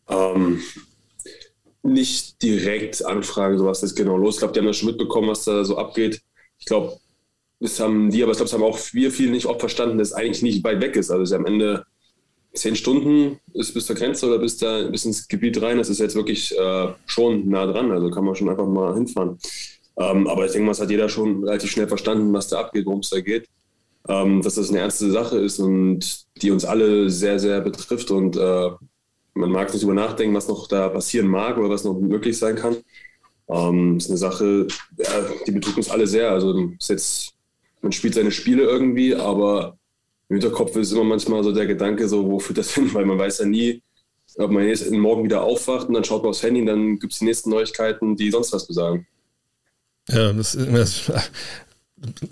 Ähm, 0.09 0.61
nicht 1.81 2.41
direkt 2.41 3.03
Anfragen, 3.05 3.57
so 3.57 3.65
was 3.65 3.83
ist 3.83 3.95
genau 3.95 4.17
los. 4.17 4.35
Ich 4.35 4.39
glaube, 4.39 4.53
die 4.53 4.59
haben 4.59 4.67
das 4.67 4.77
schon 4.77 4.89
mitbekommen, 4.89 5.29
was 5.29 5.45
da 5.45 5.63
so 5.63 5.77
abgeht. 5.77 6.21
Ich 6.59 6.65
glaube, 6.65 6.99
das 7.61 7.79
haben 7.79 8.09
die, 8.09 8.23
aber 8.23 8.31
ich 8.31 8.37
glaube, 8.37 8.49
das 8.49 8.53
haben 8.53 8.63
auch 8.63 8.79
wir 8.93 9.11
viele 9.11 9.31
nicht 9.31 9.45
oft 9.45 9.59
verstanden, 9.59 9.99
dass 9.99 10.09
es 10.09 10.13
eigentlich 10.13 10.41
nicht 10.41 10.63
weit 10.63 10.81
weg 10.81 10.95
ist. 10.95 11.11
Also 11.11 11.23
es 11.23 11.29
ist 11.29 11.35
am 11.35 11.45
Ende 11.45 11.85
zehn 12.53 12.75
Stunden 12.75 13.39
ist 13.53 13.73
bis 13.73 13.85
zur 13.85 13.95
Grenze 13.95 14.27
oder 14.27 14.39
bis, 14.39 14.57
da, 14.57 14.87
bis 14.89 15.05
ins 15.05 15.27
Gebiet 15.27 15.61
rein. 15.61 15.77
Das 15.77 15.89
ist 15.89 15.99
jetzt 15.99 16.15
wirklich 16.15 16.57
äh, 16.57 16.87
schon 17.05 17.47
nah 17.47 17.65
dran. 17.67 17.91
Also 17.91 18.09
kann 18.09 18.25
man 18.25 18.35
schon 18.35 18.49
einfach 18.49 18.65
mal 18.65 18.95
hinfahren. 18.95 19.37
Ähm, 19.97 20.27
aber 20.27 20.45
ich 20.45 20.51
denke 20.51 20.65
mal, 20.65 20.71
es 20.71 20.81
hat 20.81 20.89
jeder 20.89 21.07
schon 21.07 21.43
relativ 21.43 21.71
schnell 21.71 21.87
verstanden, 21.87 22.33
was 22.33 22.47
da 22.47 22.59
abgeht, 22.61 22.87
worum 22.87 23.01
es 23.01 23.09
da 23.11 23.21
geht. 23.21 23.47
Ähm, 24.09 24.41
dass 24.41 24.55
das 24.55 24.69
eine 24.69 24.79
ernste 24.79 25.11
Sache 25.11 25.37
ist 25.37 25.59
und 25.59 26.25
die 26.41 26.49
uns 26.49 26.65
alle 26.65 27.11
sehr, 27.11 27.37
sehr 27.37 27.61
betrifft. 27.61 28.09
Und 28.09 28.35
äh, 28.37 28.69
man 29.35 29.51
mag 29.51 29.71
nicht 29.71 29.83
über 29.83 29.93
nachdenken, 29.93 30.35
was 30.35 30.47
noch 30.47 30.67
da 30.67 30.89
passieren 30.89 31.27
mag 31.27 31.57
oder 31.57 31.69
was 31.69 31.83
noch 31.83 31.93
möglich 31.99 32.37
sein 32.39 32.55
kann. 32.55 32.77
Ähm, 33.47 33.97
ist 33.97 34.09
eine 34.09 34.17
Sache, 34.17 34.67
ja, 34.97 35.25
die 35.45 35.51
betrifft 35.51 35.77
uns 35.77 35.91
alle 35.91 36.07
sehr. 36.07 36.31
Also 36.31 36.71
ist 36.79 36.89
jetzt 36.89 37.33
man 37.81 37.91
spielt 37.91 38.13
seine 38.13 38.31
Spiele 38.31 38.63
irgendwie, 38.63 39.15
aber 39.15 39.77
im 40.29 40.37
Hinterkopf 40.37 40.75
ist 40.75 40.91
immer 40.91 41.03
manchmal 41.03 41.43
so 41.43 41.51
der 41.51 41.65
Gedanke, 41.65 42.07
so, 42.07 42.29
wo 42.29 42.39
führt 42.39 42.59
das 42.59 42.73
hin? 42.73 42.93
Weil 42.93 43.05
man 43.05 43.17
weiß 43.17 43.39
ja 43.39 43.45
nie, 43.45 43.81
ob 44.37 44.51
man 44.51 44.67
jetzt 44.67 44.89
morgen 44.91 45.23
wieder 45.23 45.43
aufwacht 45.43 45.87
und 45.87 45.93
dann 45.93 46.03
schaut 46.03 46.23
man 46.23 46.29
aufs 46.29 46.43
Handy 46.43 46.61
und 46.61 46.67
dann 46.67 46.99
gibt 46.99 47.13
es 47.13 47.19
die 47.19 47.25
nächsten 47.25 47.49
Neuigkeiten, 47.49 48.15
die 48.15 48.31
sonst 48.31 48.53
was 48.53 48.65
besagen. 48.65 49.07
Ja, 50.07 50.31
das, 50.33 50.57
das, 50.57 51.11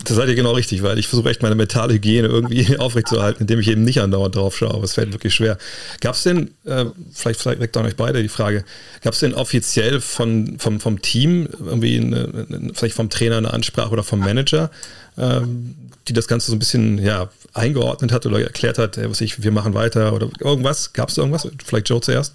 das 0.04 0.16
seid 0.16 0.28
ihr 0.28 0.34
genau 0.34 0.52
richtig, 0.52 0.82
weil 0.82 0.98
ich 0.98 1.06
versuche 1.06 1.30
echt 1.30 1.42
meine 1.42 1.54
mentale 1.54 1.94
Hygiene 1.94 2.26
irgendwie 2.26 2.76
aufrechtzuerhalten, 2.78 3.42
indem 3.42 3.60
ich 3.60 3.68
eben 3.68 3.84
nicht 3.84 4.00
andauernd 4.00 4.34
drauf 4.34 4.56
schaue, 4.56 4.74
aber 4.74 4.82
es 4.82 4.94
fällt 4.94 5.12
wirklich 5.12 5.32
schwer. 5.32 5.58
Gab 6.00 6.16
es 6.16 6.24
denn, 6.24 6.50
äh, 6.64 6.86
vielleicht, 7.12 7.40
vielleicht 7.40 7.60
weckt 7.60 7.76
auch 7.76 7.84
euch 7.84 7.96
beide 7.96 8.20
die 8.20 8.28
Frage, 8.28 8.64
gab 9.02 9.14
es 9.14 9.20
denn 9.20 9.32
offiziell 9.32 10.00
von, 10.00 10.58
vom, 10.58 10.80
vom 10.80 11.00
Team 11.02 11.48
irgendwie, 11.64 11.98
eine, 11.98 12.72
vielleicht 12.74 12.96
vom 12.96 13.10
Trainer 13.10 13.36
eine 13.36 13.52
Ansprache 13.52 13.90
oder 13.90 14.02
vom 14.02 14.18
Manager, 14.18 14.72
ähm, 15.16 15.76
die 16.08 16.14
das 16.14 16.26
Ganze 16.26 16.50
so 16.50 16.56
ein 16.56 16.58
bisschen 16.58 16.98
ja, 16.98 17.30
eingeordnet 17.54 18.10
hat 18.10 18.26
oder 18.26 18.40
erklärt 18.40 18.78
hat, 18.78 18.98
äh, 18.98 19.08
was 19.08 19.20
ich, 19.20 19.44
wir 19.44 19.52
machen 19.52 19.74
weiter 19.74 20.12
oder 20.12 20.30
irgendwas? 20.40 20.92
Gab 20.94 21.10
es 21.10 21.18
irgendwas? 21.18 21.48
Vielleicht 21.64 21.88
Joe 21.88 22.00
zuerst? 22.00 22.34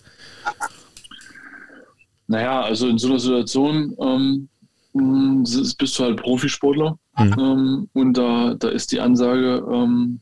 Naja, 2.27 2.61
also 2.61 2.87
in 2.87 2.97
so 2.97 3.07
einer 3.07 3.19
Situation 3.19 3.95
ähm, 4.01 4.49
bist 4.95 5.99
du 5.99 6.03
halt 6.03 6.21
Profisportler 6.21 6.97
mhm. 7.17 7.35
ähm, 7.37 7.89
und 7.93 8.13
da, 8.17 8.53
da 8.53 8.69
ist 8.69 8.91
die 8.91 9.01
Ansage, 9.01 9.65
ähm, 9.69 10.21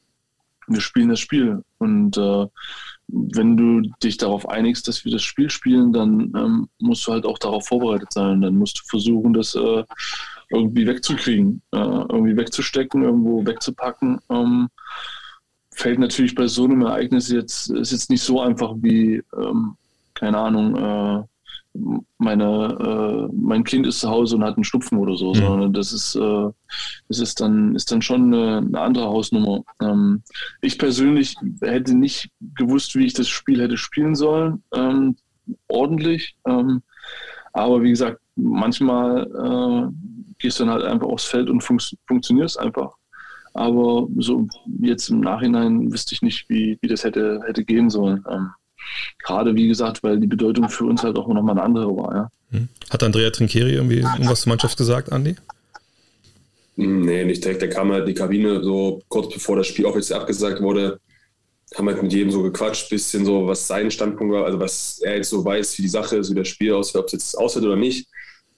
wir 0.67 0.81
spielen 0.81 1.09
das 1.09 1.19
Spiel. 1.19 1.63
Und 1.77 2.17
äh, 2.17 2.47
wenn 3.07 3.57
du 3.57 3.81
dich 4.01 4.17
darauf 4.17 4.47
einigst, 4.47 4.87
dass 4.87 5.05
wir 5.05 5.11
das 5.11 5.23
Spiel 5.23 5.49
spielen, 5.49 5.93
dann 5.93 6.33
ähm, 6.35 6.69
musst 6.79 7.05
du 7.05 7.11
halt 7.11 7.25
auch 7.25 7.37
darauf 7.37 7.67
vorbereitet 7.67 8.13
sein. 8.13 8.41
Dann 8.41 8.55
musst 8.55 8.79
du 8.79 8.83
versuchen, 8.85 9.33
das 9.33 9.55
äh, 9.55 9.83
irgendwie 10.49 10.87
wegzukriegen, 10.87 11.61
äh, 11.71 11.77
irgendwie 11.77 12.37
wegzustecken, 12.37 13.03
irgendwo 13.03 13.45
wegzupacken. 13.45 14.19
Ähm, 14.29 14.69
fällt 15.71 15.99
natürlich 15.99 16.35
bei 16.35 16.47
so 16.47 16.65
einem 16.65 16.81
Ereignis 16.81 17.29
jetzt, 17.29 17.69
ist 17.69 17.91
jetzt 17.91 18.09
nicht 18.09 18.23
so 18.23 18.41
einfach 18.41 18.73
wie, 18.77 19.21
ähm, 19.37 19.75
keine 20.13 20.37
Ahnung, 20.37 20.75
äh, 20.75 21.23
meine, 22.17 23.29
äh, 23.29 23.35
mein 23.35 23.63
Kind 23.63 23.87
ist 23.87 23.99
zu 23.99 24.09
Hause 24.09 24.35
und 24.35 24.43
hat 24.43 24.55
einen 24.55 24.63
Schnupfen 24.63 24.97
oder 24.97 25.15
so, 25.15 25.29
mhm. 25.29 25.35
sondern 25.35 25.73
das 25.73 25.91
ist, 25.91 26.15
äh, 26.15 26.49
das 27.07 27.19
ist 27.19 27.41
dann, 27.41 27.75
ist 27.75 27.91
dann 27.91 28.01
schon 28.01 28.33
eine, 28.33 28.57
eine 28.57 28.79
andere 28.79 29.05
Hausnummer. 29.05 29.63
Ähm, 29.81 30.23
ich 30.61 30.77
persönlich 30.77 31.35
hätte 31.61 31.95
nicht 31.95 32.29
gewusst, 32.55 32.95
wie 32.95 33.05
ich 33.05 33.13
das 33.13 33.27
Spiel 33.27 33.61
hätte 33.61 33.77
spielen 33.77 34.15
sollen, 34.15 34.63
ähm, 34.73 35.15
ordentlich. 35.67 36.35
Ähm, 36.47 36.83
aber 37.53 37.81
wie 37.81 37.89
gesagt, 37.89 38.19
manchmal 38.35 39.27
äh, 39.27 40.33
gehst 40.39 40.59
dann 40.59 40.69
halt 40.69 40.83
einfach 40.83 41.07
aufs 41.07 41.25
Feld 41.25 41.49
und 41.49 41.61
fun 41.61 41.79
funktionierst 42.07 42.59
einfach. 42.59 42.95
Aber 43.53 44.07
so 44.17 44.47
jetzt 44.79 45.09
im 45.09 45.19
Nachhinein 45.19 45.91
wüsste 45.91 46.15
ich 46.15 46.23
nicht, 46.23 46.49
wie, 46.49 46.77
wie 46.81 46.87
das 46.87 47.03
hätte, 47.03 47.41
hätte 47.45 47.63
gehen 47.63 47.89
sollen. 47.89 48.23
Ähm, 48.29 48.49
gerade 49.23 49.55
wie 49.55 49.67
gesagt, 49.67 50.03
weil 50.03 50.19
die 50.19 50.27
Bedeutung 50.27 50.69
für 50.69 50.85
uns 50.85 51.03
halt 51.03 51.17
auch 51.17 51.27
nochmal 51.27 51.57
eine 51.57 51.63
andere 51.63 51.95
war. 51.95 52.15
Ja. 52.15 52.31
Hm. 52.51 52.69
Hat 52.89 53.03
Andrea 53.03 53.29
Trinkieri 53.29 53.73
irgendwie 53.73 53.99
irgendwas 53.99 54.41
zur 54.41 54.49
Mannschaft 54.49 54.77
gesagt, 54.77 55.11
Andi? 55.11 55.35
Nee, 56.75 57.25
nicht 57.25 57.43
direkt. 57.43 57.61
Der 57.61 57.69
kam 57.69 57.91
halt 57.91 58.01
in 58.01 58.07
die 58.07 58.19
Kabine 58.19 58.63
so 58.63 59.01
kurz 59.07 59.33
bevor 59.33 59.57
das 59.57 59.67
Spiel 59.67 59.85
offiziell 59.85 60.19
abgesagt 60.19 60.61
wurde. 60.61 60.99
Haben 61.75 61.87
halt 61.87 62.01
mit 62.01 62.13
jedem 62.13 62.31
so 62.31 62.43
gequatscht, 62.43 62.89
bisschen 62.89 63.25
so, 63.25 63.47
was 63.47 63.67
sein 63.67 63.89
Standpunkt 63.89 64.33
war, 64.33 64.45
also 64.45 64.59
was 64.59 64.99
er 64.99 65.17
jetzt 65.17 65.29
so 65.29 65.43
weiß, 65.43 65.77
wie 65.77 65.83
die 65.83 65.87
Sache 65.87 66.17
ist, 66.17 66.31
wie 66.31 66.35
das 66.35 66.47
Spiel 66.47 66.73
aussieht, 66.73 66.97
ob 66.97 67.07
es 67.07 67.13
jetzt 67.13 67.37
aussieht 67.37 67.63
oder 67.63 67.75
nicht. 67.75 68.07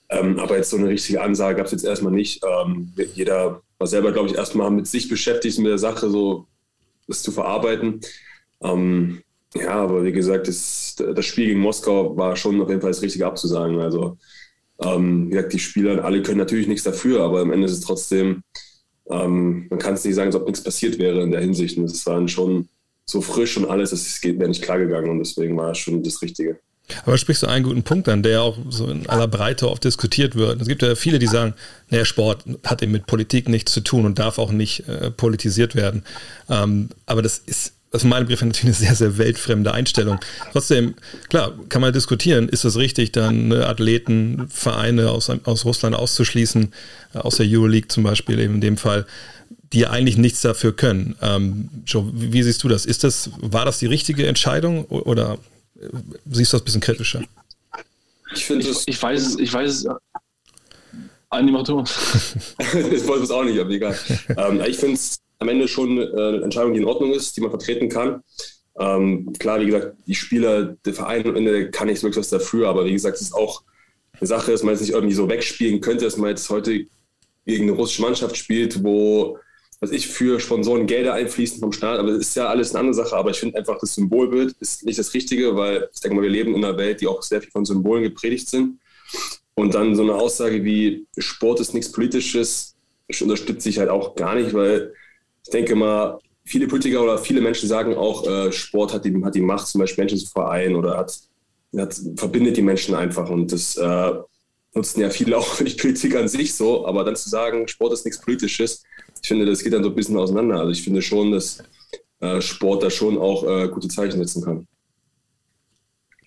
Ähm, 0.08 0.38
aber 0.38 0.56
jetzt 0.56 0.70
so 0.70 0.76
eine 0.76 0.88
richtige 0.88 1.22
Ansage 1.22 1.56
gab 1.56 1.66
es 1.66 1.72
jetzt 1.72 1.84
erstmal 1.84 2.12
nicht. 2.12 2.42
Ähm, 2.44 2.92
jeder 3.14 3.62
war 3.78 3.86
selber, 3.86 4.12
glaube 4.12 4.28
ich, 4.28 4.34
erstmal 4.34 4.70
mit 4.70 4.86
sich 4.86 5.08
beschäftigt, 5.08 5.58
mit 5.58 5.68
der 5.68 5.78
Sache 5.78 6.10
so 6.10 6.46
das 7.08 7.22
zu 7.22 7.32
verarbeiten. 7.32 8.00
Ähm, 8.62 9.22
ja, 9.54 9.70
aber 9.70 10.04
wie 10.04 10.12
gesagt, 10.12 10.48
das, 10.48 10.96
das, 10.96 11.24
Spiel 11.24 11.46
gegen 11.46 11.60
Moskau 11.60 12.16
war 12.16 12.36
schon 12.36 12.60
auf 12.60 12.68
jeden 12.68 12.80
Fall 12.80 12.90
das 12.90 13.02
Richtige 13.02 13.26
abzusagen. 13.26 13.80
Also, 13.80 14.18
ähm, 14.82 15.26
wie 15.26 15.30
gesagt, 15.30 15.52
die 15.52 15.58
Spieler, 15.58 16.04
alle 16.04 16.22
können 16.22 16.38
natürlich 16.38 16.68
nichts 16.68 16.84
dafür, 16.84 17.22
aber 17.22 17.40
am 17.40 17.52
Ende 17.52 17.66
ist 17.66 17.72
es 17.72 17.80
trotzdem, 17.80 18.42
ähm, 19.10 19.66
man 19.70 19.78
kann 19.78 19.94
es 19.94 20.04
nicht 20.04 20.14
sagen, 20.14 20.28
als 20.28 20.36
ob 20.36 20.46
nichts 20.46 20.62
passiert 20.62 20.98
wäre 20.98 21.22
in 21.22 21.30
der 21.30 21.40
Hinsicht. 21.40 21.78
Und 21.78 21.84
es 21.84 22.04
waren 22.06 22.28
schon 22.28 22.68
so 23.04 23.20
frisch 23.20 23.56
und 23.56 23.66
alles, 23.66 23.90
das 23.90 24.20
geht 24.20 24.38
mir 24.38 24.48
nicht 24.48 24.62
klar 24.62 24.78
gegangen 24.78 25.10
und 25.10 25.20
deswegen 25.20 25.56
war 25.56 25.70
es 25.70 25.78
schon 25.78 26.02
das 26.02 26.20
Richtige. 26.22 26.58
Aber 27.04 27.18
sprichst 27.18 27.42
du 27.42 27.48
einen 27.48 27.64
guten 27.64 27.82
Punkt 27.82 28.08
an, 28.08 28.22
der 28.22 28.42
auch 28.42 28.56
so 28.68 28.86
in 28.86 29.08
aller 29.08 29.26
Breite 29.26 29.68
oft 29.68 29.82
diskutiert 29.82 30.36
wird. 30.36 30.60
Es 30.60 30.68
gibt 30.68 30.82
ja 30.82 30.94
viele, 30.94 31.18
die 31.18 31.26
sagen, 31.26 31.54
naja, 31.90 32.04
Sport 32.04 32.44
hat 32.64 32.82
eben 32.82 32.92
mit 32.92 33.06
Politik 33.06 33.48
nichts 33.48 33.72
zu 33.72 33.80
tun 33.80 34.06
und 34.06 34.18
darf 34.18 34.38
auch 34.38 34.52
nicht 34.52 34.88
äh, 34.88 35.10
politisiert 35.10 35.74
werden. 35.74 36.04
Ähm, 36.48 36.90
aber 37.06 37.22
das 37.22 37.38
ist 37.38 37.75
aus 37.96 38.04
meinem 38.04 38.26
Brief 38.26 38.42
natürlich 38.42 38.64
eine 38.64 38.74
sehr, 38.74 38.94
sehr 38.94 39.18
weltfremde 39.18 39.72
Einstellung. 39.72 40.20
Trotzdem, 40.52 40.94
klar, 41.28 41.52
kann 41.68 41.80
man 41.80 41.92
diskutieren, 41.92 42.48
ist 42.48 42.64
es 42.64 42.76
richtig, 42.76 43.12
dann 43.12 43.48
ne, 43.48 43.66
Athleten, 43.66 44.48
Vereine 44.48 45.10
aus, 45.10 45.30
aus 45.30 45.64
Russland 45.64 45.96
auszuschließen, 45.96 46.72
äh, 47.14 47.18
aus 47.18 47.36
der 47.36 47.46
Euroleague 47.48 47.88
zum 47.88 48.04
Beispiel 48.04 48.38
eben 48.38 48.56
in 48.56 48.60
dem 48.60 48.76
Fall, 48.76 49.06
die 49.72 49.86
eigentlich 49.86 50.16
nichts 50.16 50.42
dafür 50.42 50.74
können. 50.74 51.16
Ähm, 51.20 51.70
Joe, 51.86 52.08
wie 52.14 52.42
siehst 52.42 52.62
du 52.62 52.68
das? 52.68 52.86
Ist 52.86 53.02
das, 53.02 53.30
war 53.40 53.64
das 53.64 53.78
die 53.78 53.86
richtige 53.86 54.26
Entscheidung 54.26 54.84
oder 54.84 55.38
siehst 56.30 56.52
du 56.52 56.56
das 56.56 56.62
ein 56.62 56.64
bisschen 56.64 56.80
kritischer? 56.80 57.22
Ich 58.34 58.44
finde 58.44 58.68
ich, 58.68 58.76
ich 58.86 59.02
weiß 59.02 59.26
es, 59.26 59.38
ich 59.38 59.52
weiß 59.52 59.70
es. 59.72 59.86
Animator. 61.30 61.82
ich 61.82 63.06
wollte 63.06 63.24
es 63.24 63.30
auch 63.30 63.42
nicht, 63.42 63.58
aber 63.58 63.70
egal. 63.70 63.98
ähm, 64.36 64.62
ich 64.66 64.76
finde 64.76 64.94
es 64.94 65.18
am 65.38 65.48
Ende 65.48 65.68
schon 65.68 65.98
äh, 65.98 66.04
eine 66.04 66.42
Entscheidung, 66.42 66.72
die 66.72 66.80
in 66.80 66.86
Ordnung 66.86 67.12
ist, 67.12 67.36
die 67.36 67.40
man 67.40 67.50
vertreten 67.50 67.88
kann. 67.88 68.22
Ähm, 68.78 69.32
klar, 69.38 69.60
wie 69.60 69.66
gesagt, 69.66 69.96
die 70.06 70.14
Spieler, 70.14 70.76
der 70.84 70.94
Verein 70.94 71.26
am 71.26 71.36
Ende 71.36 71.70
kann 71.70 71.88
nicht 71.88 72.02
wirklich 72.02 72.18
was 72.18 72.28
dafür, 72.28 72.68
aber 72.68 72.84
wie 72.84 72.92
gesagt, 72.92 73.16
es 73.16 73.22
ist 73.22 73.34
auch 73.34 73.62
eine 74.18 74.26
Sache, 74.26 74.52
dass 74.52 74.62
man 74.62 74.74
jetzt 74.74 74.82
nicht 74.82 74.92
irgendwie 74.92 75.14
so 75.14 75.28
wegspielen 75.28 75.80
könnte, 75.80 76.04
dass 76.04 76.16
man 76.16 76.30
jetzt 76.30 76.48
heute 76.50 76.86
gegen 77.44 77.64
eine 77.64 77.72
russische 77.72 78.02
Mannschaft 78.02 78.36
spielt, 78.36 78.82
wo 78.82 79.38
was 79.80 79.90
ich 79.90 80.06
für 80.06 80.40
Sponsoren 80.40 80.86
Gelder 80.86 81.14
einfließen 81.14 81.60
vom 81.60 81.72
Staat, 81.72 81.98
aber 81.98 82.12
das 82.12 82.20
ist 82.20 82.36
ja 82.36 82.48
alles 82.48 82.70
eine 82.70 82.80
andere 82.80 82.94
Sache. 82.94 83.14
Aber 83.14 83.30
ich 83.30 83.38
finde 83.38 83.58
einfach, 83.58 83.78
das 83.78 83.94
Symbolbild 83.94 84.54
ist 84.58 84.84
nicht 84.84 84.98
das 84.98 85.12
Richtige, 85.12 85.54
weil 85.54 85.88
ich 85.92 86.00
denke 86.00 86.16
mal, 86.16 86.22
wir 86.22 86.30
leben 86.30 86.54
in 86.54 86.64
einer 86.64 86.78
Welt, 86.78 87.00
die 87.00 87.06
auch 87.06 87.22
sehr 87.22 87.42
viel 87.42 87.50
von 87.50 87.66
Symbolen 87.66 88.02
gepredigt 88.02 88.48
sind. 88.48 88.80
Und 89.54 89.74
dann 89.74 89.94
so 89.94 90.02
eine 90.02 90.14
Aussage 90.14 90.64
wie 90.64 91.06
Sport 91.18 91.60
ist 91.60 91.74
nichts 91.74 91.92
Politisches, 91.92 92.74
unterstütze 93.20 93.68
ich 93.68 93.78
halt 93.78 93.90
auch 93.90 94.14
gar 94.14 94.34
nicht, 94.34 94.54
weil 94.54 94.94
ich 95.46 95.50
denke 95.50 95.76
mal, 95.76 96.18
viele 96.44 96.66
Politiker 96.66 97.02
oder 97.02 97.18
viele 97.18 97.40
Menschen 97.40 97.68
sagen 97.68 97.94
auch, 97.94 98.26
äh, 98.26 98.50
Sport 98.50 98.92
hat 98.92 99.04
die, 99.04 99.24
hat 99.24 99.34
die 99.34 99.40
Macht, 99.40 99.68
zum 99.68 99.80
Beispiel 99.80 100.02
Menschen 100.02 100.18
zu 100.18 100.26
vereinen 100.26 100.74
oder 100.74 100.96
hat, 100.96 101.16
hat, 101.76 101.94
verbindet 102.16 102.56
die 102.56 102.62
Menschen 102.62 102.96
einfach. 102.96 103.30
Und 103.30 103.52
das 103.52 103.76
äh, 103.76 104.12
nutzen 104.74 105.00
ja 105.00 105.10
viele 105.10 105.38
auch 105.38 105.46
für 105.46 105.64
die 105.64 105.74
Politik 105.74 106.16
an 106.16 106.26
sich 106.26 106.52
so. 106.52 106.84
Aber 106.84 107.04
dann 107.04 107.14
zu 107.14 107.28
sagen, 107.28 107.68
Sport 107.68 107.92
ist 107.92 108.04
nichts 108.04 108.20
Politisches, 108.20 108.82
ich 109.22 109.28
finde, 109.28 109.46
das 109.46 109.62
geht 109.62 109.72
dann 109.72 109.84
so 109.84 109.90
ein 109.90 109.94
bisschen 109.94 110.16
auseinander. 110.16 110.58
Also 110.58 110.72
ich 110.72 110.82
finde 110.82 111.00
schon, 111.00 111.30
dass 111.30 111.62
äh, 112.20 112.40
Sport 112.40 112.82
da 112.82 112.90
schon 112.90 113.18
auch 113.18 113.44
äh, 113.44 113.68
gute 113.68 113.88
Zeichen 113.88 114.18
setzen 114.18 114.44
kann. 114.44 114.66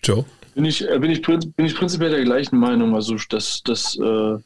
Joe? 0.02 0.26
Bin 0.56 0.66
ich, 0.66 0.88
äh, 0.88 0.98
bin, 0.98 1.12
ich, 1.12 1.22
bin 1.22 1.66
ich 1.66 1.76
prinzipiell 1.76 2.10
der 2.10 2.24
gleichen 2.24 2.58
Meinung. 2.58 2.96
Also, 2.96 3.16
dass, 3.30 3.62
dass, 3.64 3.98
äh, 3.98 4.38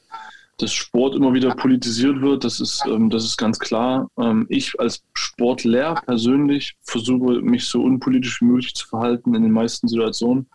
dass 0.57 0.71
Sport 0.71 1.15
immer 1.15 1.33
wieder 1.33 1.55
politisiert 1.55 2.21
wird, 2.21 2.43
das 2.43 2.59
ist, 2.59 2.83
ähm, 2.85 3.09
das 3.09 3.23
ist 3.23 3.37
ganz 3.37 3.59
klar. 3.59 4.09
Ähm, 4.17 4.45
ich 4.49 4.79
als 4.79 5.03
Sportlehrer 5.13 5.95
persönlich 6.05 6.75
versuche, 6.83 7.41
mich 7.41 7.65
so 7.65 7.81
unpolitisch 7.81 8.41
wie 8.41 8.45
möglich 8.45 8.73
zu 8.75 8.87
verhalten 8.87 9.33
in 9.33 9.43
den 9.43 9.51
meisten 9.51 9.87
Situationen. 9.87 10.47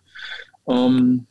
Ähm, 0.67 1.25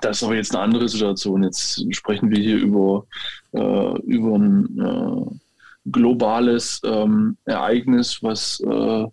das 0.00 0.18
ist 0.18 0.22
aber 0.22 0.36
jetzt 0.36 0.54
eine 0.54 0.62
andere 0.62 0.88
Situation. 0.88 1.42
Jetzt 1.42 1.84
sprechen 1.94 2.30
wir 2.30 2.38
hier 2.38 2.58
über, 2.58 3.06
äh, 3.52 3.98
über 4.02 4.36
ein 4.36 4.78
äh, 4.78 5.90
globales 5.90 6.80
ähm, 6.84 7.36
Ereignis, 7.44 8.22
was, 8.22 8.60
äh, 8.60 9.06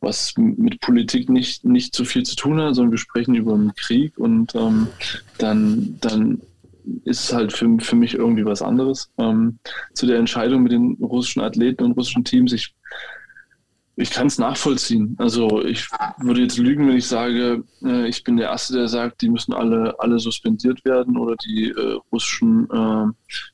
was 0.00 0.34
mit 0.36 0.80
Politik 0.80 1.28
nicht, 1.28 1.64
nicht 1.64 1.94
so 1.94 2.04
viel 2.04 2.22
zu 2.24 2.36
tun 2.36 2.60
hat, 2.60 2.74
sondern 2.74 2.92
wir 2.92 2.98
sprechen 2.98 3.34
über 3.34 3.54
einen 3.54 3.74
Krieg 3.74 4.18
und 4.18 4.54
ähm, 4.54 4.88
dann, 5.38 5.98
dann 6.00 6.40
ist 7.04 7.24
es 7.24 7.32
halt 7.32 7.52
für, 7.52 7.68
für 7.80 7.96
mich 7.96 8.14
irgendwie 8.14 8.44
was 8.44 8.62
anderes. 8.62 9.10
Ähm, 9.18 9.58
zu 9.94 10.06
der 10.06 10.18
Entscheidung 10.18 10.62
mit 10.62 10.72
den 10.72 10.96
russischen 11.00 11.42
Athleten 11.42 11.84
und 11.84 11.92
russischen 11.92 12.24
Teams, 12.24 12.52
ich 12.52 12.74
ich 14.00 14.10
kann 14.10 14.28
es 14.28 14.38
nachvollziehen. 14.38 15.14
Also 15.18 15.62
ich 15.64 15.86
würde 16.18 16.40
jetzt 16.40 16.58
lügen, 16.58 16.88
wenn 16.88 16.96
ich 16.96 17.06
sage, 17.06 17.64
äh, 17.84 18.08
ich 18.08 18.24
bin 18.24 18.36
der 18.36 18.48
Erste, 18.48 18.74
der 18.74 18.88
sagt, 18.88 19.20
die 19.20 19.28
müssen 19.28 19.52
alle, 19.52 19.94
alle 19.98 20.18
suspendiert 20.18 20.84
werden 20.84 21.18
oder 21.18 21.36
die 21.36 21.70
äh, 21.70 21.98
russischen 22.10 22.64
äh, 22.70 23.06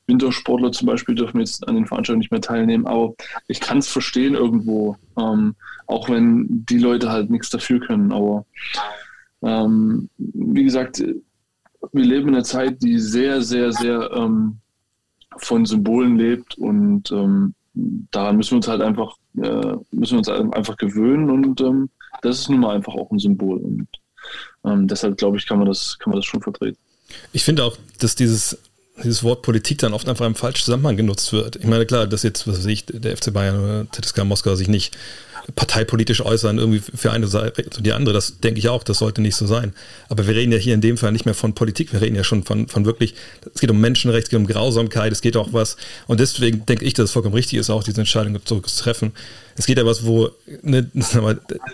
Wintersportler 0.07 0.71
zum 0.71 0.87
Beispiel 0.87 1.15
dürfen 1.15 1.39
jetzt 1.39 1.67
an 1.67 1.75
den 1.75 1.85
Veranstaltungen 1.85 2.19
nicht 2.19 2.31
mehr 2.31 2.41
teilnehmen. 2.41 2.87
Aber 2.87 3.13
ich 3.47 3.59
kann 3.59 3.79
es 3.79 3.87
verstehen 3.87 4.35
irgendwo, 4.35 4.95
ähm, 5.19 5.55
auch 5.85 6.09
wenn 6.09 6.45
die 6.49 6.79
Leute 6.79 7.11
halt 7.11 7.29
nichts 7.29 7.49
dafür 7.49 7.79
können. 7.81 8.11
Aber 8.11 8.45
ähm, 9.43 10.09
wie 10.17 10.63
gesagt, 10.63 11.03
wir 11.91 12.05
leben 12.05 12.29
in 12.29 12.35
einer 12.35 12.43
Zeit, 12.43 12.81
die 12.81 12.99
sehr, 12.99 13.41
sehr, 13.41 13.71
sehr 13.71 14.11
ähm, 14.13 14.57
von 15.37 15.65
Symbolen 15.65 16.17
lebt 16.17 16.57
und 16.57 17.11
ähm, 17.11 17.53
daran 18.11 18.37
müssen 18.37 18.51
wir 18.51 18.57
uns 18.57 18.67
halt 18.67 18.81
einfach, 18.81 19.15
äh, 19.37 19.75
müssen 19.91 20.13
wir 20.13 20.17
uns 20.17 20.29
einfach 20.29 20.77
gewöhnen 20.77 21.29
und 21.29 21.61
ähm, 21.61 21.89
das 22.21 22.39
ist 22.39 22.49
nun 22.49 22.61
mal 22.61 22.75
einfach 22.75 22.93
auch 22.93 23.11
ein 23.11 23.19
Symbol. 23.19 23.57
Und 23.57 23.87
ähm, 24.65 24.87
deshalb 24.87 25.17
glaube 25.17 25.37
ich, 25.37 25.45
kann 25.45 25.59
man 25.59 25.67
das, 25.67 25.97
kann 25.99 26.11
man 26.11 26.19
das 26.19 26.25
schon 26.25 26.41
vertreten. 26.41 26.77
Ich 27.31 27.43
finde 27.43 27.63
auch, 27.63 27.77
dass 27.99 28.15
dieses, 28.15 28.57
dieses 29.03 29.23
Wort 29.23 29.43
Politik 29.43 29.77
dann 29.79 29.93
oft 29.93 30.09
einfach 30.09 30.25
im 30.25 30.35
falschen 30.35 30.65
Zusammenhang 30.65 30.97
genutzt 30.97 31.31
wird. 31.31 31.55
Ich 31.57 31.65
meine, 31.65 31.85
klar, 31.85 32.07
dass 32.07 32.23
jetzt, 32.23 32.47
was 32.47 32.59
weiß 32.59 32.65
ich, 32.65 32.85
der 32.85 33.15
FC 33.15 33.31
Bayern 33.31 33.59
oder 33.59 33.87
ZSK 33.91 34.25
Moskau 34.25 34.55
sich 34.55 34.67
nicht 34.67 34.97
parteipolitisch 35.55 36.21
äußern, 36.21 36.57
irgendwie 36.57 36.79
für 36.79 37.11
eine 37.11 37.27
Seite 37.27 37.63
und 37.77 37.85
die 37.85 37.93
andere. 37.93 38.13
Das 38.13 38.39
denke 38.39 38.59
ich 38.59 38.69
auch, 38.69 38.83
das 38.83 38.99
sollte 38.99 39.21
nicht 39.21 39.35
so 39.35 39.47
sein. 39.47 39.73
Aber 40.09 40.27
wir 40.27 40.35
reden 40.35 40.51
ja 40.51 40.57
hier 40.57 40.73
in 40.73 40.81
dem 40.81 40.97
Fall 40.97 41.11
nicht 41.11 41.25
mehr 41.25 41.33
von 41.33 41.53
Politik, 41.53 41.93
wir 41.93 42.01
reden 42.01 42.15
ja 42.15 42.23
schon 42.23 42.43
von, 42.43 42.67
von 42.67 42.85
wirklich, 42.85 43.15
es 43.53 43.61
geht 43.61 43.71
um 43.71 43.79
Menschenrechte, 43.79 44.25
es 44.25 44.29
geht 44.29 44.39
um 44.39 44.47
Grausamkeit, 44.47 45.11
es 45.11 45.21
geht 45.21 45.37
auch 45.37 45.53
was. 45.53 45.77
Und 46.07 46.19
deswegen 46.19 46.65
denke 46.65 46.85
ich, 46.85 46.93
dass 46.93 47.05
es 47.05 47.11
vollkommen 47.11 47.35
richtig 47.35 47.59
ist, 47.59 47.69
auch 47.69 47.83
diese 47.83 48.01
Entscheidung 48.01 48.37
zu 48.45 48.59
treffen. 48.61 49.13
Es 49.57 49.65
geht 49.65 49.77
ja 49.77 49.85
was, 49.85 50.05
wo 50.05 50.29
eine, 50.63 50.89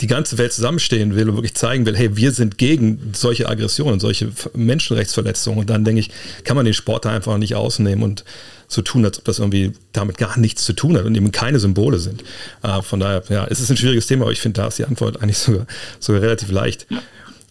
die 0.01 0.07
ganze 0.07 0.37
Welt 0.37 0.53
zusammenstehen 0.53 1.15
will 1.15 1.29
und 1.29 1.35
wirklich 1.35 1.53
zeigen 1.53 1.85
will, 1.85 1.95
hey, 1.95 2.15
wir 2.15 2.31
sind 2.31 2.57
gegen 2.57 3.11
solche 3.13 3.47
Aggressionen, 3.47 3.99
solche 3.99 4.31
Menschenrechtsverletzungen. 4.53 5.59
Und 5.59 5.69
dann 5.69 5.83
denke 5.83 5.99
ich, 5.99 6.09
kann 6.43 6.55
man 6.55 6.65
den 6.65 6.73
Sport 6.73 7.05
da 7.05 7.11
einfach 7.11 7.37
nicht 7.37 7.55
ausnehmen 7.55 8.03
und 8.03 8.23
so 8.67 8.81
tun, 8.81 9.05
als 9.05 9.19
ob 9.19 9.25
das 9.25 9.39
irgendwie 9.39 9.73
damit 9.91 10.17
gar 10.17 10.37
nichts 10.39 10.63
zu 10.63 10.73
tun 10.73 10.97
hat 10.97 11.05
und 11.05 11.15
eben 11.15 11.31
keine 11.31 11.59
Symbole 11.59 11.99
sind. 11.99 12.23
Äh, 12.63 12.81
von 12.81 12.99
daher, 12.99 13.23
ja, 13.29 13.45
es 13.49 13.59
ist 13.59 13.69
ein 13.69 13.77
schwieriges 13.77 14.07
Thema, 14.07 14.23
aber 14.23 14.31
ich 14.31 14.41
finde, 14.41 14.61
da 14.61 14.67
ist 14.67 14.79
die 14.79 14.85
Antwort 14.85 15.21
eigentlich 15.21 15.37
sogar, 15.37 15.67
sogar 15.99 16.21
relativ 16.21 16.49
leicht. 16.49 16.87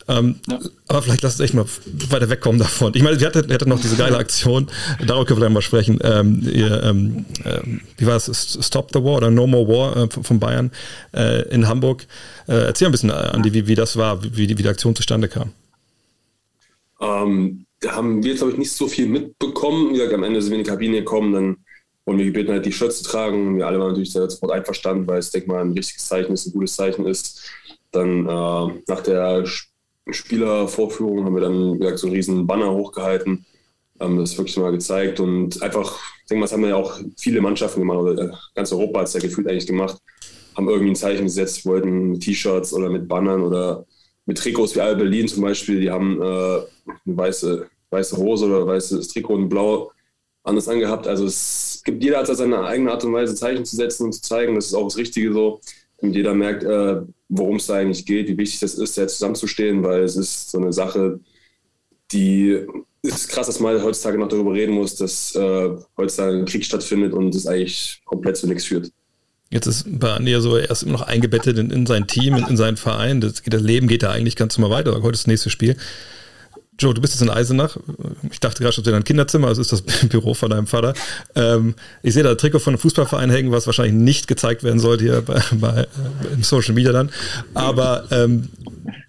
Ähm, 0.08 0.36
ja. 0.48 0.58
Aber 0.88 1.02
vielleicht 1.02 1.22
lass 1.22 1.34
uns 1.34 1.40
echt 1.40 1.54
mal 1.54 1.64
weiter 2.10 2.28
wegkommen 2.28 2.58
davon. 2.58 2.92
Ich 2.94 3.02
meine, 3.02 3.18
wir 3.20 3.26
hatten, 3.26 3.48
wir 3.48 3.54
hatten 3.54 3.68
noch 3.68 3.80
diese 3.80 3.96
geile 3.96 4.18
Aktion, 4.18 4.68
darüber 4.98 5.24
können 5.24 5.40
wir 5.40 5.46
gleich 5.46 5.54
mal 5.54 5.62
sprechen. 5.62 5.98
Ähm, 6.02 6.42
ihr, 6.52 6.82
ähm, 6.82 7.24
äh, 7.44 7.60
wie 7.98 8.06
war 8.06 8.16
es? 8.16 8.58
Stop 8.60 8.90
the 8.92 9.02
War 9.02 9.16
oder 9.16 9.30
No 9.30 9.46
More 9.46 9.68
War 9.68 9.96
äh, 9.96 10.08
von 10.08 10.40
Bayern 10.40 10.70
äh, 11.14 11.48
in 11.50 11.68
Hamburg. 11.68 12.06
Äh, 12.48 12.66
erzähl 12.66 12.88
ein 12.88 12.92
bisschen, 12.92 13.10
äh, 13.10 13.12
Andi, 13.12 13.52
wie, 13.52 13.66
wie 13.66 13.74
das 13.74 13.96
war, 13.96 14.22
wie, 14.22 14.36
wie 14.36 14.54
die 14.54 14.68
Aktion 14.68 14.94
zustande 14.94 15.28
kam. 15.28 15.52
Ähm, 17.00 17.66
da 17.80 17.92
haben 17.92 18.22
wir, 18.22 18.34
glaube 18.34 18.52
ich, 18.52 18.58
nicht 18.58 18.72
so 18.72 18.86
viel 18.88 19.06
mitbekommen. 19.06 19.90
Wie 19.90 19.94
gesagt, 19.94 20.14
am 20.14 20.22
Ende 20.22 20.40
sind 20.40 20.52
wir 20.52 20.58
in 20.58 20.64
die 20.64 20.70
Kabine 20.70 20.98
gekommen, 20.98 21.32
dann 21.32 21.56
wurden 22.04 22.18
wir 22.18 22.26
gebeten, 22.26 22.52
halt 22.52 22.66
die 22.66 22.72
Shirts 22.72 23.02
zu 23.02 23.10
tragen. 23.10 23.56
Wir 23.56 23.66
alle 23.66 23.78
waren 23.78 23.88
natürlich 23.88 24.12
sofort 24.12 24.52
einverstanden, 24.52 25.06
weil 25.06 25.18
es, 25.18 25.30
denke 25.30 25.48
mal, 25.48 25.60
ein 25.60 25.72
richtiges 25.72 26.06
Zeichen 26.06 26.32
ist, 26.32 26.46
ein 26.46 26.52
gutes 26.52 26.74
Zeichen 26.74 27.06
ist. 27.06 27.42
Dann 27.90 28.26
äh, 28.26 28.80
nach 28.86 29.00
der 29.02 29.44
Spielervorführung 30.10 31.24
haben 31.24 31.34
wir 31.34 31.42
dann, 31.42 31.74
wie 31.74 31.78
gesagt, 31.78 31.98
so 31.98 32.06
einen 32.06 32.16
riesen 32.16 32.46
Banner 32.46 32.72
hochgehalten, 32.72 33.44
haben 34.00 34.18
das 34.18 34.36
wirklich 34.36 34.56
mal 34.56 34.72
gezeigt 34.72 35.20
und 35.20 35.62
einfach, 35.62 35.98
ich 36.22 36.28
denke 36.28 36.40
mal, 36.40 36.44
das 36.46 36.52
haben 36.52 36.64
ja 36.64 36.76
auch 36.76 36.98
viele 37.16 37.40
Mannschaften 37.40 37.80
gemacht, 37.80 37.98
oder 37.98 38.38
ganz 38.54 38.72
Europa 38.72 39.00
hat 39.00 39.06
es 39.08 39.14
ja 39.14 39.20
gefühlt 39.20 39.48
eigentlich 39.48 39.66
gemacht, 39.66 39.98
haben 40.56 40.68
irgendwie 40.68 40.90
ein 40.90 40.96
Zeichen 40.96 41.24
gesetzt, 41.24 41.64
wollten 41.64 42.18
T-Shirts 42.18 42.72
oder 42.74 42.90
mit 42.90 43.08
Bannern 43.08 43.42
oder 43.42 43.86
mit 44.26 44.38
Trikots 44.38 44.74
wie 44.74 44.80
Alba 44.80 45.00
Berlin 45.00 45.28
zum 45.28 45.42
Beispiel, 45.42 45.80
die 45.80 45.90
haben 45.90 46.20
äh, 46.20 46.24
eine 46.24 46.66
weiße, 47.04 47.66
weiße 47.90 48.16
Hose 48.16 48.46
oder 48.46 48.66
weißes 48.66 49.08
Trikot 49.08 49.34
und 49.34 49.48
blau 49.48 49.92
anders 50.44 50.68
angehabt. 50.68 51.06
Also 51.06 51.26
es 51.26 51.82
gibt 51.84 52.02
jeder 52.02 52.18
hat 52.18 52.26
seine 52.26 52.64
eigene 52.64 52.90
Art 52.90 53.04
und 53.04 53.12
Weise, 53.12 53.34
Zeichen 53.34 53.64
zu 53.64 53.76
setzen 53.76 54.06
und 54.06 54.12
zu 54.12 54.22
zeigen. 54.22 54.54
Das 54.54 54.66
ist 54.66 54.74
auch 54.74 54.84
das 54.84 54.96
Richtige 54.96 55.32
so, 55.32 55.60
damit 56.02 56.16
jeder 56.16 56.34
merkt, 56.34 56.64
äh, 56.64 57.00
worum 57.28 57.56
es 57.56 57.66
da 57.66 57.74
eigentlich 57.74 58.04
geht, 58.04 58.28
wie 58.28 58.36
wichtig 58.36 58.60
das 58.60 58.74
ist, 58.74 58.98
da 58.98 59.06
zusammenzustehen, 59.06 59.82
weil 59.82 60.02
es 60.02 60.16
ist 60.16 60.50
so 60.50 60.58
eine 60.58 60.72
Sache, 60.72 61.20
die 62.10 62.66
ist 63.02 63.28
krass, 63.28 63.46
dass 63.46 63.60
man 63.60 63.82
heutzutage 63.82 64.18
noch 64.18 64.28
darüber 64.28 64.52
reden 64.52 64.74
muss, 64.74 64.96
dass 64.96 65.34
äh, 65.34 65.70
heutzutage 65.96 66.38
ein 66.38 66.44
Krieg 66.44 66.64
stattfindet 66.64 67.12
und 67.12 67.34
es 67.34 67.46
eigentlich 67.46 68.02
komplett 68.04 68.36
zu 68.36 68.46
nichts 68.46 68.64
führt. 68.64 68.90
Jetzt 69.50 69.66
ist 69.66 69.86
Andi 70.02 70.32
ja 70.32 70.40
so, 70.40 70.56
er 70.56 70.70
ist 70.70 70.82
immer 70.82 70.92
noch 70.92 71.02
eingebettet 71.02 71.58
in, 71.58 71.70
in 71.70 71.86
sein 71.86 72.06
Team, 72.06 72.36
in, 72.36 72.46
in 72.46 72.56
seinen 72.56 72.76
Verein. 72.76 73.20
Das, 73.20 73.42
das, 73.44 73.62
Leben 73.62 73.86
geht 73.86 74.02
da 74.02 74.10
eigentlich 74.10 74.36
ganz 74.36 74.56
normal 74.56 74.78
weiter. 74.78 74.92
Heute 75.02 75.12
ist 75.12 75.22
das 75.22 75.26
nächste 75.26 75.50
Spiel. 75.50 75.76
Joe, 76.78 76.94
du 76.94 77.02
bist 77.02 77.12
jetzt 77.12 77.22
in 77.22 77.28
Eisenach. 77.28 77.76
Ich 78.30 78.40
dachte 78.40 78.62
gerade 78.62 78.72
schon, 78.72 78.82
du 78.82 78.90
dein 78.90 79.04
Kinderzimmer, 79.04 79.48
also 79.48 79.60
ist 79.60 79.72
das 79.72 79.82
Büro 80.08 80.32
von 80.34 80.50
deinem 80.50 80.66
Vater. 80.66 80.94
Ähm, 81.34 81.74
ich 82.02 82.14
sehe 82.14 82.22
da 82.22 82.30
ein 82.30 82.38
Trikot 82.38 82.60
von 82.60 82.72
einem 82.72 82.80
Fußballverein 82.80 83.30
hängen, 83.30 83.52
was 83.52 83.66
wahrscheinlich 83.66 83.94
nicht 83.94 84.26
gezeigt 84.26 84.62
werden 84.62 84.80
sollte 84.80 85.04
hier 85.04 85.20
bei, 85.20 85.42
bei, 85.52 85.82
äh, 85.82 85.86
im 86.32 86.42
Social 86.42 86.74
Media 86.74 86.92
dann. 86.92 87.10
Aber 87.52 88.04
ähm, 88.10 88.48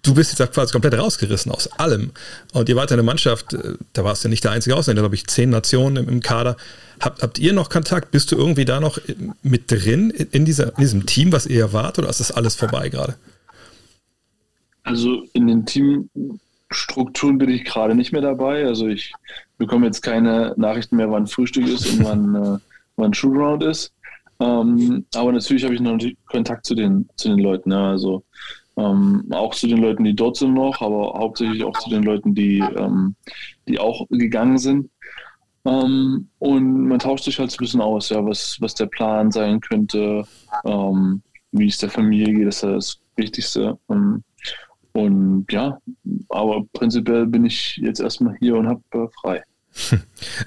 du 0.02 0.14
bist 0.14 0.38
jetzt 0.38 0.52
quasi 0.52 0.72
komplett 0.72 0.94
rausgerissen 0.94 1.50
aus 1.50 1.72
allem. 1.72 2.10
Und 2.52 2.68
ihr 2.68 2.76
wart 2.76 2.92
eine 2.92 3.02
Mannschaft, 3.02 3.54
äh, 3.54 3.74
da 3.94 4.04
warst 4.04 4.22
du 4.22 4.28
ja 4.28 4.30
nicht 4.30 4.44
der 4.44 4.50
einzige 4.50 4.76
Ausländer, 4.76 5.02
glaube 5.02 5.14
ich, 5.14 5.26
zehn 5.26 5.48
Nationen 5.48 5.96
im, 5.96 6.08
im 6.08 6.20
Kader. 6.20 6.56
Habt, 7.00 7.22
habt 7.22 7.38
ihr 7.38 7.54
noch 7.54 7.70
Kontakt? 7.70 8.10
Bist 8.10 8.30
du 8.30 8.36
irgendwie 8.36 8.66
da 8.66 8.78
noch 8.78 8.98
mit 9.42 9.70
drin 9.70 10.10
in, 10.10 10.44
dieser, 10.44 10.68
in 10.76 10.82
diesem 10.82 11.06
Team, 11.06 11.32
was 11.32 11.46
ihr 11.46 11.72
wart, 11.72 11.98
oder 11.98 12.10
ist 12.10 12.20
das 12.20 12.30
alles 12.30 12.54
vorbei 12.54 12.90
gerade? 12.90 13.14
Also 14.82 15.22
in 15.32 15.46
den 15.46 15.64
Team 15.64 16.10
Strukturen 16.74 17.38
bin 17.38 17.50
ich 17.50 17.64
gerade 17.64 17.94
nicht 17.94 18.12
mehr 18.12 18.20
dabei. 18.20 18.64
Also 18.66 18.88
ich 18.88 19.12
bekomme 19.58 19.86
jetzt 19.86 20.02
keine 20.02 20.54
Nachrichten 20.56 20.96
mehr, 20.96 21.10
wann 21.10 21.26
Frühstück 21.26 21.66
ist 21.66 21.86
und 21.86 22.04
wann, 22.04 22.34
äh, 22.56 22.58
wann 22.96 23.14
Shootaround 23.14 23.62
ist. 23.62 23.92
Ähm, 24.40 25.06
aber 25.14 25.32
natürlich 25.32 25.64
habe 25.64 25.74
ich 25.74 25.80
noch 25.80 25.98
Kontakt 26.26 26.66
zu 26.66 26.74
den, 26.74 27.08
zu 27.16 27.28
den 27.28 27.38
Leuten. 27.38 27.70
Ja. 27.70 27.90
Also 27.90 28.24
ähm, 28.76 29.26
auch 29.30 29.54
zu 29.54 29.66
den 29.66 29.78
Leuten, 29.78 30.04
die 30.04 30.14
dort 30.14 30.36
sind 30.36 30.54
noch, 30.54 30.80
aber 30.80 31.14
hauptsächlich 31.18 31.62
auch 31.64 31.78
zu 31.78 31.90
den 31.90 32.02
Leuten, 32.02 32.34
die, 32.34 32.58
ähm, 32.58 33.14
die 33.68 33.78
auch 33.78 34.06
gegangen 34.10 34.58
sind. 34.58 34.90
Ähm, 35.64 36.28
und 36.38 36.88
man 36.88 36.98
tauscht 36.98 37.24
sich 37.24 37.38
halt 37.38 37.50
so 37.50 37.56
ein 37.56 37.64
bisschen 37.64 37.80
aus, 37.80 38.10
ja, 38.10 38.24
was, 38.24 38.60
was 38.60 38.74
der 38.74 38.86
Plan 38.86 39.30
sein 39.30 39.60
könnte, 39.60 40.24
ähm, 40.64 41.22
wie 41.52 41.68
es 41.68 41.78
der 41.78 41.90
Familie 41.90 42.34
geht, 42.34 42.46
das 42.46 42.56
ist 42.56 42.64
das 42.64 42.98
Wichtigste. 43.16 43.78
Ähm, 43.88 44.22
und 44.94 45.46
ja, 45.50 45.78
aber 46.28 46.64
prinzipiell 46.72 47.26
bin 47.26 47.44
ich 47.44 47.76
jetzt 47.78 48.00
erstmal 48.00 48.36
hier 48.38 48.56
und 48.56 48.68
habe 48.68 48.82
äh, 48.92 49.08
frei. 49.20 49.42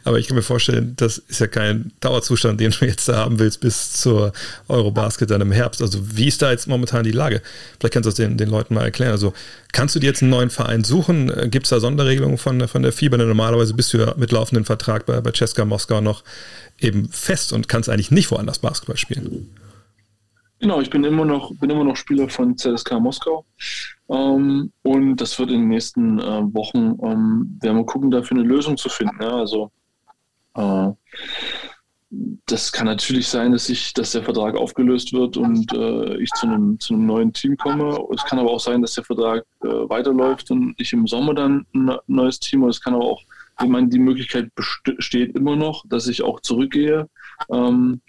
Aber 0.06 0.20
ich 0.20 0.28
kann 0.28 0.38
mir 0.38 0.44
vorstellen, 0.44 0.94
das 0.96 1.18
ist 1.18 1.40
ja 1.40 1.48
kein 1.48 1.92
Dauerzustand, 2.00 2.62
den 2.62 2.72
du 2.72 2.86
jetzt 2.86 3.10
da 3.10 3.18
haben 3.18 3.40
willst 3.40 3.60
bis 3.60 3.92
zur 3.92 4.32
Eurobasket 4.70 5.30
dann 5.30 5.42
im 5.42 5.52
Herbst. 5.52 5.82
Also 5.82 6.00
wie 6.16 6.28
ist 6.28 6.42
da 6.42 6.52
jetzt 6.52 6.68
momentan 6.68 7.04
die 7.04 7.12
Lage? 7.12 7.42
Vielleicht 7.78 7.94
kannst 7.94 8.06
du 8.06 8.10
das 8.10 8.16
den, 8.16 8.38
den 8.38 8.50
Leuten 8.50 8.74
mal 8.74 8.86
erklären. 8.86 9.12
Also 9.12 9.34
kannst 9.74 9.96
du 9.96 10.00
dir 10.00 10.08
jetzt 10.08 10.22
einen 10.22 10.32
neuen 10.32 10.50
Verein 10.50 10.86
suchen? 10.86 11.30
Gibt 11.52 11.66
es 11.66 11.72
da 11.72 11.82
Sonderregelungen 11.82 12.38
von, 12.38 12.68
von 12.70 12.84
der 12.84 12.94
FIBA? 12.94 13.18
Normalerweise 13.18 13.74
bist 13.74 13.94
du 13.94 13.98
ja 13.98 14.14
mit 14.16 14.32
laufendem 14.32 14.64
Vertrag 14.64 15.06
bei, 15.06 15.20
bei 15.20 15.32
Ceska 15.34 15.66
Moskau 15.66 16.00
noch 16.00 16.24
eben 16.80 17.10
fest 17.10 17.52
und 17.52 17.68
kannst 17.68 17.90
eigentlich 17.90 18.12
nicht 18.12 18.32
woanders 18.32 18.60
Basketball 18.60 18.98
spielen. 18.98 19.50
Genau, 20.60 20.82
ich 20.82 20.90
bin 20.90 21.04
immer 21.04 21.26
noch, 21.26 21.52
bin 21.60 21.70
immer 21.70 21.84
noch 21.84 21.96
Spieler 21.96 22.30
von 22.30 22.58
ZSK 22.58 23.00
Moskau. 23.00 23.46
Ähm, 24.10 24.72
und 24.84 25.18
das 25.18 25.38
wird 25.38 25.52
in 25.52 25.62
den 25.62 25.70
nächsten 25.70 26.20
äh, 26.20 26.54
Wochen, 26.54 26.98
ähm, 27.04 27.58
werden 27.62 27.78
wir 27.78 27.86
gucken, 27.86 28.10
dafür 28.10 28.38
eine 28.38 28.48
Lösung 28.48 28.76
zu 28.78 28.90
finden. 28.90 29.22
Ja? 29.22 29.36
Also 29.38 29.72
äh, 30.56 30.92
das 32.46 32.72
kann 32.72 32.86
natürlich 32.86 33.28
sein, 33.28 33.52
dass 33.52 33.70
ich, 33.70 33.94
dass 33.94 34.12
der 34.12 34.24
Vertrag 34.24 34.56
aufgelöst 34.56 35.12
wird 35.14 35.36
und 35.36 35.74
äh, 35.74 36.16
ich 36.18 36.30
zu 36.32 36.48
einem, 36.48 36.80
zu 36.80 36.94
einem 36.94 37.06
neuen 37.06 37.34
Team 37.34 37.58
komme. 37.58 38.00
Es 38.14 38.24
kann 38.24 38.40
aber 38.40 38.52
auch 38.52 38.60
sein, 38.62 38.82
dass 38.82 38.94
der 38.94 39.04
Vertrag 39.04 39.46
äh, 39.62 39.68
weiterläuft 39.68 40.50
und 40.50 40.74
ich 40.78 40.94
im 40.94 41.06
Sommer 41.06 41.34
dann 41.34 41.66
ein 41.76 41.98
neues 42.08 42.40
Team. 42.40 42.64
Und 42.64 42.70
es 42.70 42.82
kann 42.82 42.96
aber 42.96 43.04
auch, 43.04 43.22
ich 43.62 43.68
meine, 43.68 43.90
die 43.90 44.00
Möglichkeit 44.00 44.52
besteht 44.56 45.36
immer 45.36 45.56
noch, 45.56 45.84
dass 45.88 46.08
ich 46.08 46.24
auch 46.24 46.40
zurückgehe. 46.40 47.10
Ähm, 47.52 48.02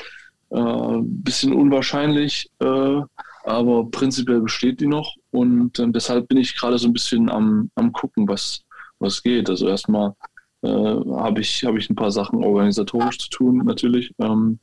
äh, 0.50 0.99
bisschen 1.02 1.52
unwahrscheinlich, 1.52 2.50
äh, 2.61 3.00
aber 3.45 3.90
prinzipiell 3.90 4.40
besteht 4.40 4.81
die 4.81 4.87
noch 4.87 5.14
und 5.31 5.78
äh, 5.78 5.87
deshalb 5.88 6.28
bin 6.28 6.38
ich 6.38 6.57
gerade 6.57 6.78
so 6.78 6.88
ein 6.88 6.93
bisschen 6.93 7.31
am, 7.31 7.71
am 7.75 7.93
gucken, 7.93 8.28
was, 8.28 8.62
was 8.99 9.23
geht. 9.23 9.49
Also 9.49 9.69
erstmal 9.69 10.14
äh, 10.62 10.69
habe 10.69 11.40
ich, 11.40 11.64
hab 11.64 11.76
ich 11.76 11.88
ein 11.90 11.97
paar 11.97 12.11
Sachen 12.11 12.45
organisatorisch 12.45 13.19
zu 13.19 13.31
tun, 13.31 13.59
natürlich, 13.64 14.12
ähm, 14.19 14.59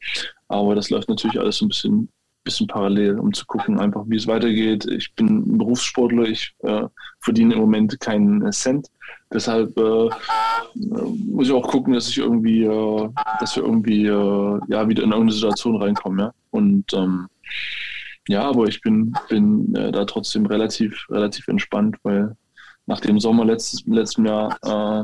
aber 0.47 0.75
das 0.75 0.89
läuft 0.89 1.09
natürlich 1.09 1.39
alles 1.39 1.57
so 1.57 1.65
ein 1.65 1.69
bisschen, 1.69 2.09
bisschen 2.43 2.67
parallel, 2.67 3.19
um 3.19 3.33
zu 3.33 3.45
gucken, 3.45 3.79
einfach 3.79 4.03
wie 4.07 4.17
es 4.17 4.27
weitergeht. 4.27 4.85
Ich 4.85 5.13
bin 5.15 5.57
Berufssportler, 5.57 6.23
ich 6.23 6.53
äh, 6.59 6.83
verdiene 7.19 7.55
im 7.55 7.59
Moment 7.59 7.99
keinen 7.99 8.51
Cent. 8.51 8.87
Deshalb 9.35 9.77
äh, 9.77 10.09
muss 10.73 11.47
ich 11.47 11.53
auch 11.53 11.67
gucken, 11.67 11.93
dass 11.93 12.07
ich 12.07 12.17
irgendwie, 12.17 12.63
äh, 12.63 13.09
dass 13.41 13.53
wir 13.57 13.63
irgendwie 13.63 14.05
äh, 14.05 14.59
ja 14.69 14.87
wieder 14.87 15.03
in 15.03 15.11
irgendeine 15.11 15.33
Situation 15.33 15.75
reinkommen, 15.75 16.19
ja. 16.19 16.33
Und 16.51 16.93
ähm, 16.93 17.27
ja, 18.29 18.43
aber 18.43 18.65
ich 18.67 18.79
bin, 18.79 19.13
bin 19.27 19.75
äh, 19.75 19.91
da 19.91 20.05
trotzdem 20.05 20.45
relativ, 20.45 21.05
relativ 21.09 21.49
entspannt, 21.49 21.97
weil 22.03 22.37
nach 22.85 23.01
dem 23.01 23.19
Sommer 23.19 23.43
letztes, 23.43 23.85
letztem 23.85 24.25
Jahr 24.25 24.57
äh, 24.63 25.03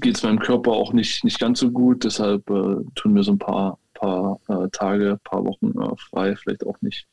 geht 0.00 0.16
es 0.16 0.22
meinem 0.22 0.38
Körper 0.38 0.72
auch 0.72 0.94
nicht, 0.94 1.24
nicht 1.24 1.38
ganz 1.38 1.60
so 1.60 1.70
gut. 1.70 2.04
Deshalb 2.04 2.48
äh, 2.48 2.76
tun 2.94 3.14
wir 3.14 3.22
so 3.22 3.32
ein 3.32 3.38
paar, 3.38 3.78
paar 3.92 4.40
Tage, 4.72 5.20
paar 5.24 5.44
Wochen 5.44 5.74
frei, 5.98 6.36
vielleicht 6.36 6.66
auch 6.66 6.80
nicht 6.80 7.06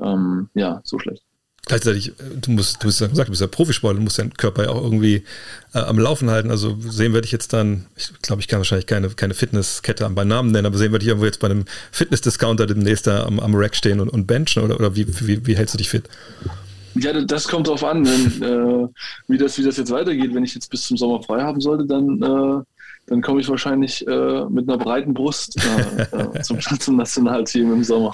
ähm, 0.00 0.50
ja, 0.52 0.82
so 0.84 0.98
schlecht. 0.98 1.24
Gleichzeitig, 1.66 2.08
äh, 2.08 2.12
du 2.40 2.52
musst, 2.52 2.82
du 2.82 2.88
hast 2.88 3.00
ja 3.00 3.06
gesagt, 3.06 3.28
du 3.28 3.32
bist 3.32 3.42
ja 3.42 3.46
Profisportler, 3.46 3.98
du 3.98 4.04
musst 4.04 4.18
deinen 4.18 4.34
Körper 4.34 4.64
ja 4.64 4.70
auch 4.70 4.82
irgendwie 4.82 5.24
äh, 5.74 5.78
am 5.78 5.98
Laufen 5.98 6.30
halten. 6.30 6.50
Also 6.50 6.76
sehen 6.80 7.14
wir 7.14 7.20
dich 7.20 7.32
jetzt 7.32 7.52
dann, 7.52 7.86
ich 7.96 8.10
glaube, 8.22 8.40
ich 8.40 8.48
kann 8.48 8.58
wahrscheinlich 8.58 8.86
keine, 8.86 9.08
keine 9.10 9.34
Fitnesskette 9.34 10.08
bei 10.10 10.24
Namen 10.24 10.52
nennen, 10.52 10.66
aber 10.66 10.78
sehen 10.78 10.92
wir 10.92 10.98
dich 10.98 11.08
irgendwo 11.08 11.26
jetzt 11.26 11.40
bei 11.40 11.48
einem 11.48 11.64
Fitness-Discounter 11.92 12.66
demnächst 12.66 13.06
da 13.06 13.24
am, 13.24 13.38
am 13.40 13.54
Rack 13.54 13.76
stehen 13.76 14.00
und, 14.00 14.08
und 14.08 14.26
benchen 14.26 14.62
oder, 14.62 14.76
oder 14.76 14.96
wie, 14.96 15.06
wie, 15.26 15.46
wie 15.46 15.56
hältst 15.56 15.74
du 15.74 15.78
dich 15.78 15.90
fit? 15.90 16.08
Ja, 16.94 17.12
das 17.12 17.46
kommt 17.46 17.68
drauf 17.68 17.84
an, 17.84 18.04
wenn, 18.06 18.42
äh, 18.42 18.88
wie, 19.28 19.38
das, 19.38 19.58
wie 19.58 19.62
das 19.62 19.76
jetzt 19.76 19.92
weitergeht. 19.92 20.34
Wenn 20.34 20.44
ich 20.44 20.54
jetzt 20.54 20.70
bis 20.70 20.82
zum 20.82 20.96
Sommer 20.96 21.22
frei 21.22 21.42
haben 21.42 21.60
sollte, 21.60 21.86
dann, 21.86 22.22
äh, 22.22 22.64
dann 23.06 23.22
komme 23.22 23.40
ich 23.40 23.48
wahrscheinlich 23.48 24.06
äh, 24.06 24.44
mit 24.48 24.68
einer 24.68 24.78
breiten 24.78 25.14
Brust 25.14 25.56
äh, 25.56 26.02
äh, 26.16 26.42
zum, 26.42 26.58
zum 26.80 26.96
Nationalteam 26.96 27.72
im 27.72 27.84
Sommer. 27.84 28.12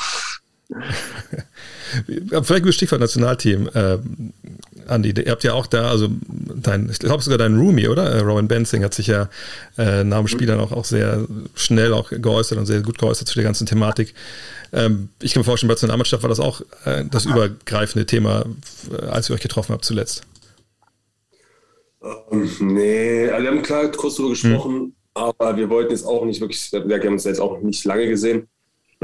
Vielleicht 2.43 2.65
ein 2.65 2.73
Stichwort 2.73 3.01
Nationalteam, 3.01 3.69
äh, 3.73 3.99
Andi. 4.89 5.15
Ihr 5.25 5.31
habt 5.31 5.45
ja 5.45 5.55
auch 5.55 5.67
da, 5.67 5.91
also 5.91 6.09
dein, 6.29 6.89
ich 6.91 6.99
glaube 6.99 7.23
sogar 7.23 7.39
dein 7.39 7.57
Roomie, 7.57 7.89
oder? 7.89 8.11
Äh, 8.11 8.21
Rowan 8.21 8.49
Benzing 8.49 8.83
hat 8.85 8.95
sich 8.95 9.09
ja 9.09 9.29
äh, 9.79 10.05
nach 10.05 10.19
dem 10.19 10.29
Spiel 10.29 10.47
dann 10.47 10.61
auch, 10.61 10.73
auch 10.73 10.85
sehr 10.85 11.27
schnell 11.55 11.93
auch 11.93 12.11
geäußert 12.11 12.59
und 12.59 12.67
sehr 12.67 12.81
gut 12.81 12.99
geäußert 12.99 13.29
zu 13.29 13.35
der 13.35 13.45
ganzen 13.45 13.67
Thematik. 13.67 14.15
Ähm, 14.73 15.09
ich 15.23 15.35
kann 15.35 15.41
mir 15.41 15.45
vorstellen, 15.45 15.69
bei 15.69 15.75
der 15.75 15.89
Nationalmannschaft 15.89 16.23
war 16.23 16.31
das 16.31 16.41
auch 16.41 16.61
äh, 16.85 17.05
das 17.11 17.27
übergreifende 17.27 18.07
Thema, 18.07 18.45
äh, 18.91 19.07
als 19.07 19.31
ihr 19.31 19.35
euch 19.35 19.41
getroffen 19.41 19.73
habt 19.73 19.85
zuletzt. 19.85 20.23
Ähm, 22.03 22.51
nee, 22.61 23.29
also 23.31 23.43
wir 23.43 23.51
haben 23.51 23.63
klar 23.63 23.91
kurz 23.93 24.17
darüber 24.17 24.31
gesprochen, 24.31 24.75
hm. 24.75 24.93
aber 25.15 25.57
wir 25.57 25.71
wollten 25.71 25.93
jetzt 25.93 26.05
auch 26.05 26.25
nicht 26.25 26.41
wirklich, 26.41 26.71
wir 26.73 26.99
haben 26.99 27.13
uns 27.13 27.25
jetzt 27.25 27.41
auch 27.41 27.61
nicht 27.61 27.85
lange 27.85 28.09
gesehen 28.09 28.49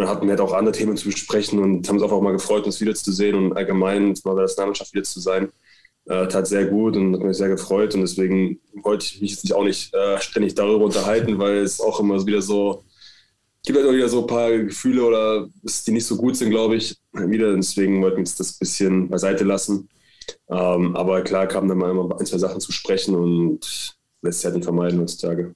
dann 0.02 0.10
hatten 0.10 0.26
wir 0.26 0.30
halt 0.30 0.40
auch 0.40 0.52
andere 0.52 0.74
Themen 0.74 0.96
zu 0.96 1.06
besprechen 1.06 1.58
und 1.58 1.88
haben 1.88 2.00
uns 2.00 2.10
auch 2.10 2.20
mal 2.20 2.32
gefreut, 2.32 2.64
uns 2.66 2.80
wiederzusehen 2.80 3.34
und 3.36 3.56
allgemein 3.56 4.08
mal 4.08 4.14
bei 4.24 4.34
der 4.34 4.42
Nationalmannschaft 4.42 4.92
wieder 4.92 5.04
zu 5.04 5.20
sein. 5.20 5.50
Äh, 6.06 6.26
tat 6.26 6.48
sehr 6.48 6.66
gut 6.66 6.96
und 6.96 7.14
hat 7.14 7.22
mich 7.22 7.36
sehr 7.36 7.48
gefreut 7.48 7.94
und 7.94 8.00
deswegen 8.00 8.60
wollte 8.82 9.06
ich 9.06 9.20
mich 9.20 9.30
jetzt 9.30 9.54
auch 9.54 9.64
nicht 9.64 9.94
äh, 9.94 10.20
ständig 10.20 10.54
darüber 10.54 10.84
unterhalten, 10.84 11.38
weil 11.38 11.58
es 11.58 11.80
auch 11.80 12.00
immer 12.00 12.26
wieder 12.26 12.42
so 12.42 12.84
gibt 13.64 13.78
halt 13.78 13.92
wieder 13.92 14.08
so 14.08 14.22
ein 14.22 14.26
paar 14.26 14.50
Gefühle 14.50 15.04
oder 15.04 15.48
die 15.86 15.92
nicht 15.92 16.06
so 16.06 16.16
gut 16.16 16.36
sind, 16.36 16.50
glaube 16.50 16.76
ich, 16.76 16.96
wieder. 17.12 17.54
Deswegen 17.54 18.02
wollten 18.02 18.18
wir 18.18 18.24
das 18.24 18.40
ein 18.40 18.58
bisschen 18.58 19.08
beiseite 19.08 19.44
lassen. 19.44 19.88
Ähm, 20.48 20.96
aber 20.96 21.22
klar 21.22 21.46
kamen 21.46 21.68
dann 21.68 21.78
mal 21.78 21.90
immer 21.90 22.18
ein, 22.18 22.26
zwei 22.26 22.38
Sachen 22.38 22.60
zu 22.60 22.72
sprechen 22.72 23.14
und 23.14 23.96
lässt 24.22 24.40
sich 24.40 24.46
halt 24.46 24.56
nicht 24.56 24.64
vermeiden 24.64 25.00
heutzutage. 25.00 25.54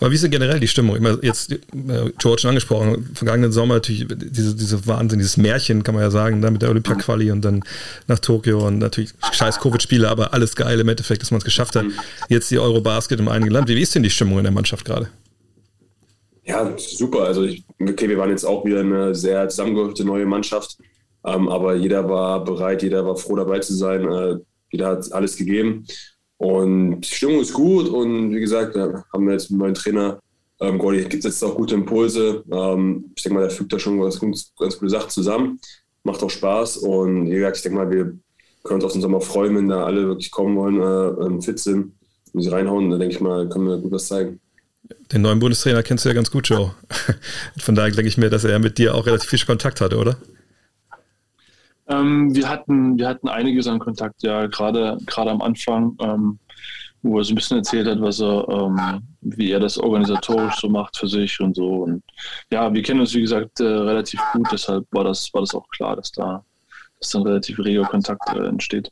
Aber 0.00 0.10
wie 0.10 0.16
ist 0.16 0.24
denn 0.24 0.30
generell 0.30 0.58
die 0.58 0.68
Stimmung? 0.68 0.96
Immer 0.96 1.22
jetzt, 1.22 1.52
äh, 1.52 1.58
George 2.18 2.40
schon 2.40 2.48
angesprochen, 2.50 3.10
vergangenen 3.14 3.52
Sommer 3.52 3.74
natürlich 3.74 4.06
diese, 4.08 4.56
diese 4.56 4.86
Wahnsinn, 4.86 5.18
dieses 5.18 5.36
Märchen, 5.36 5.84
kann 5.84 5.94
man 5.94 6.02
ja 6.02 6.10
sagen, 6.10 6.42
da 6.42 6.50
mit 6.50 6.62
der 6.62 6.70
Olympia-Quali 6.70 7.30
und 7.30 7.44
dann 7.44 7.62
nach 8.08 8.18
Tokio 8.18 8.66
und 8.66 8.78
natürlich 8.78 9.12
scheiß 9.30 9.60
Covid-Spiele, 9.60 10.08
aber 10.08 10.34
alles 10.34 10.56
geil 10.56 10.80
im 10.80 10.88
Endeffekt, 10.88 11.22
dass 11.22 11.30
man 11.30 11.38
es 11.38 11.44
geschafft 11.44 11.76
hat. 11.76 11.86
Jetzt 12.28 12.50
die 12.50 12.58
Eurobasket 12.58 13.20
im 13.20 13.28
eigenen 13.28 13.52
Land. 13.52 13.68
Wie 13.68 13.80
ist 13.80 13.94
denn 13.94 14.02
die 14.02 14.10
Stimmung 14.10 14.38
in 14.38 14.44
der 14.44 14.52
Mannschaft 14.52 14.84
gerade? 14.84 15.08
Ja, 16.44 16.76
super. 16.76 17.24
Also, 17.24 17.44
ich, 17.44 17.64
okay, 17.80 18.08
wir 18.08 18.18
waren 18.18 18.30
jetzt 18.30 18.44
auch 18.44 18.64
wieder 18.64 18.80
eine 18.80 19.14
sehr 19.14 19.48
zusammengehörte 19.48 20.04
neue 20.04 20.26
Mannschaft, 20.26 20.78
ähm, 21.24 21.48
aber 21.48 21.76
jeder 21.76 22.08
war 22.08 22.42
bereit, 22.44 22.82
jeder 22.82 23.06
war 23.06 23.14
froh 23.14 23.36
dabei 23.36 23.60
zu 23.60 23.74
sein. 23.74 24.10
Äh, 24.10 24.36
jeder 24.72 24.88
hat 24.88 25.12
alles 25.12 25.36
gegeben. 25.36 25.86
Und 26.40 27.02
die 27.02 27.14
Stimmung 27.14 27.40
ist 27.40 27.52
gut 27.52 27.86
und 27.86 28.34
wie 28.34 28.40
gesagt, 28.40 28.74
da 28.74 29.04
haben 29.12 29.26
wir 29.26 29.34
jetzt 29.34 29.50
einen 29.50 29.58
neuen 29.60 29.74
Trainer. 29.74 30.20
Ähm, 30.58 30.78
Gordy 30.78 31.04
gibt 31.04 31.24
jetzt 31.24 31.44
auch 31.44 31.54
gute 31.54 31.74
Impulse. 31.74 32.42
Ähm, 32.50 33.12
ich 33.14 33.22
denke 33.22 33.34
mal, 33.34 33.42
der 33.42 33.50
fügt 33.50 33.70
da 33.74 33.78
schon 33.78 34.00
ganz, 34.00 34.18
ganz, 34.18 34.78
gute 34.78 34.88
Sachen 34.88 35.10
zusammen. 35.10 35.60
Macht 36.02 36.22
auch 36.22 36.30
Spaß 36.30 36.78
und 36.78 37.26
wie 37.26 37.34
gesagt, 37.34 37.58
ich 37.58 37.62
denke 37.62 37.76
mal, 37.76 37.90
wir 37.90 38.16
können 38.64 38.76
uns 38.76 38.84
auf 38.84 38.92
den 38.92 39.02
Sommer 39.02 39.20
freuen, 39.20 39.54
wenn 39.54 39.68
da 39.68 39.84
alle 39.84 40.06
wirklich 40.06 40.30
kommen 40.30 40.56
wollen, 40.56 40.80
äh, 40.80 41.42
fit 41.42 41.58
sind 41.58 41.92
und 42.32 42.40
sie 42.40 42.48
reinhauen. 42.48 42.90
Da 42.90 42.96
denke 42.96 43.14
ich 43.14 43.20
mal, 43.20 43.46
können 43.50 43.68
wir 43.68 43.76
gut 43.76 43.92
was 43.92 44.06
zeigen. 44.06 44.40
Den 45.12 45.20
neuen 45.20 45.40
Bundestrainer 45.40 45.82
kennst 45.82 46.06
du 46.06 46.08
ja 46.08 46.14
ganz 46.14 46.30
gut, 46.30 46.48
Joe. 46.48 46.74
Von 47.58 47.74
daher 47.74 47.90
denke 47.90 48.08
ich 48.08 48.16
mir, 48.16 48.30
dass 48.30 48.44
er 48.44 48.58
mit 48.60 48.78
dir 48.78 48.94
auch 48.94 49.04
relativ 49.04 49.28
viel 49.28 49.44
Kontakt 49.44 49.82
hatte, 49.82 49.98
oder? 49.98 50.16
Ähm, 51.90 52.34
wir, 52.34 52.48
hatten, 52.48 52.98
wir 52.98 53.08
hatten 53.08 53.28
einiges 53.28 53.66
an 53.66 53.78
Kontakt, 53.78 54.22
ja, 54.22 54.46
gerade 54.46 54.96
am 55.16 55.42
Anfang, 55.42 55.96
ähm, 56.00 56.38
wo 57.02 57.18
er 57.18 57.24
so 57.24 57.32
ein 57.32 57.36
bisschen 57.36 57.58
erzählt 57.58 57.86
hat, 57.88 58.00
was 58.00 58.20
er, 58.20 58.48
ähm, 58.48 59.02
wie 59.20 59.50
er 59.50 59.60
das 59.60 59.76
organisatorisch 59.78 60.56
so 60.60 60.68
macht 60.68 60.96
für 60.96 61.08
sich 61.08 61.40
und 61.40 61.56
so. 61.56 61.82
Und 61.84 62.02
ja, 62.52 62.72
wir 62.72 62.82
kennen 62.82 63.00
uns, 63.00 63.14
wie 63.14 63.22
gesagt, 63.22 63.60
äh, 63.60 63.64
relativ 63.64 64.20
gut, 64.32 64.48
deshalb 64.52 64.86
war 64.92 65.04
das, 65.04 65.32
war 65.32 65.40
das 65.40 65.54
auch 65.54 65.68
klar, 65.68 65.96
dass 65.96 66.12
da 66.12 66.44
dass 67.00 67.10
dann 67.10 67.22
relativ 67.22 67.58
reger 67.58 67.84
Kontakt 67.84 68.22
äh, 68.34 68.46
entsteht. 68.46 68.90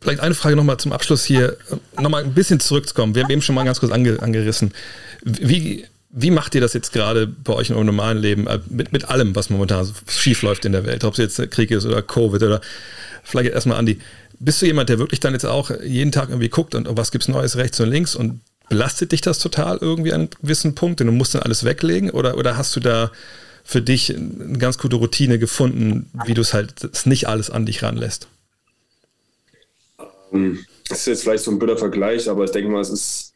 Vielleicht 0.00 0.20
eine 0.20 0.34
Frage 0.34 0.56
nochmal 0.56 0.78
zum 0.78 0.92
Abschluss 0.92 1.24
hier, 1.24 1.56
nochmal 1.98 2.24
ein 2.24 2.34
bisschen 2.34 2.60
zurückzukommen. 2.60 3.14
Wir 3.14 3.22
haben 3.22 3.30
eben 3.30 3.42
schon 3.42 3.54
mal 3.54 3.64
ganz 3.64 3.80
kurz 3.80 3.92
ange, 3.92 4.20
angerissen. 4.20 4.74
Wie, 5.22 5.86
wie 6.12 6.30
macht 6.30 6.54
ihr 6.54 6.60
das 6.60 6.74
jetzt 6.74 6.92
gerade 6.92 7.26
bei 7.26 7.54
euch 7.54 7.70
in 7.70 7.74
eurem 7.74 7.86
normalen 7.86 8.18
Leben 8.18 8.46
äh, 8.46 8.60
mit, 8.68 8.92
mit 8.92 9.08
allem, 9.08 9.34
was 9.34 9.50
momentan 9.50 9.90
schief 10.06 10.42
läuft 10.42 10.64
in 10.66 10.72
der 10.72 10.84
Welt? 10.84 11.04
Ob 11.04 11.14
es 11.14 11.18
jetzt 11.18 11.50
Krieg 11.50 11.70
ist 11.70 11.86
oder 11.86 12.02
Covid 12.02 12.42
oder 12.42 12.60
vielleicht 13.24 13.52
erstmal 13.52 13.78
Andi. 13.78 13.98
Bist 14.38 14.60
du 14.60 14.66
jemand, 14.66 14.88
der 14.88 14.98
wirklich 14.98 15.20
dann 15.20 15.32
jetzt 15.32 15.46
auch 15.46 15.70
jeden 15.82 16.12
Tag 16.12 16.28
irgendwie 16.28 16.48
guckt 16.48 16.74
und 16.74 16.86
was 16.96 17.12
gibt 17.12 17.24
es 17.24 17.28
Neues 17.28 17.56
rechts 17.56 17.80
und 17.80 17.88
links 17.88 18.14
und 18.14 18.40
belastet 18.68 19.12
dich 19.12 19.20
das 19.20 19.38
total 19.38 19.78
irgendwie 19.80 20.12
an 20.12 20.22
einem 20.22 20.30
gewissen 20.42 20.74
Punkt 20.74 21.00
und 21.00 21.06
du 21.06 21.12
musst 21.12 21.34
dann 21.34 21.42
alles 21.42 21.64
weglegen 21.64 22.10
oder, 22.10 22.36
oder 22.36 22.56
hast 22.56 22.76
du 22.76 22.80
da 22.80 23.10
für 23.64 23.80
dich 23.80 24.14
eine 24.14 24.58
ganz 24.58 24.78
gute 24.78 24.96
Routine 24.96 25.38
gefunden, 25.38 26.10
wie 26.26 26.34
du 26.34 26.40
es 26.40 26.52
halt 26.52 27.06
nicht 27.06 27.28
alles 27.28 27.48
an 27.48 27.64
dich 27.64 27.82
ranlässt? 27.82 28.28
Ähm, 30.32 30.64
das 30.88 31.00
ist 31.00 31.06
jetzt 31.06 31.22
vielleicht 31.22 31.44
so 31.44 31.52
ein 31.52 31.58
blöder 31.58 31.78
Vergleich, 31.78 32.28
aber 32.28 32.44
ich 32.44 32.50
denke 32.50 32.70
mal, 32.70 32.80
es 32.80 32.90
ist 32.90 33.31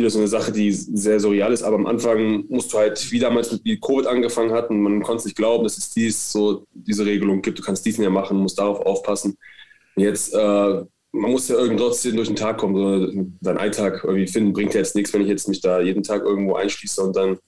wieder 0.00 0.10
so 0.10 0.18
eine 0.18 0.28
Sache, 0.28 0.52
die 0.52 0.72
sehr 0.72 1.20
surreal 1.20 1.52
ist. 1.52 1.62
Aber 1.62 1.76
am 1.76 1.86
Anfang 1.86 2.44
musst 2.48 2.72
du 2.72 2.78
halt, 2.78 3.10
wie 3.12 3.18
damals 3.18 3.52
mit 3.52 3.80
Covid 3.80 4.06
angefangen 4.06 4.52
hat, 4.52 4.70
und 4.70 4.80
man 4.80 5.02
konnte 5.02 5.24
nicht 5.24 5.36
glauben, 5.36 5.64
dass 5.64 5.78
es 5.78 5.90
dies, 5.90 6.32
so 6.32 6.64
diese 6.72 7.06
Regelung 7.06 7.42
gibt. 7.42 7.58
Du 7.58 7.62
kannst 7.62 7.86
dies 7.86 7.98
nicht 7.98 8.08
mehr 8.08 8.10
machen, 8.10 8.38
musst 8.38 8.58
darauf 8.58 8.80
aufpassen. 8.80 9.36
Und 9.94 10.02
jetzt, 10.02 10.34
äh, 10.34 10.84
man 11.12 11.30
muss 11.30 11.48
ja 11.48 11.56
irgendwie 11.56 11.82
trotzdem 11.82 12.16
durch 12.16 12.28
den 12.28 12.36
Tag 12.36 12.58
kommen. 12.58 12.76
So, 12.76 13.24
seinen 13.40 13.58
Alltag 13.58 14.02
irgendwie 14.04 14.26
finden, 14.26 14.52
bringt 14.52 14.74
ja 14.74 14.80
jetzt 14.80 14.96
nichts, 14.96 15.12
wenn 15.12 15.22
ich 15.22 15.28
jetzt 15.28 15.48
mich 15.48 15.60
da 15.60 15.80
jeden 15.80 16.02
Tag 16.02 16.22
irgendwo 16.22 16.54
einschließe 16.54 17.02
und 17.02 17.16
dann 17.16 17.38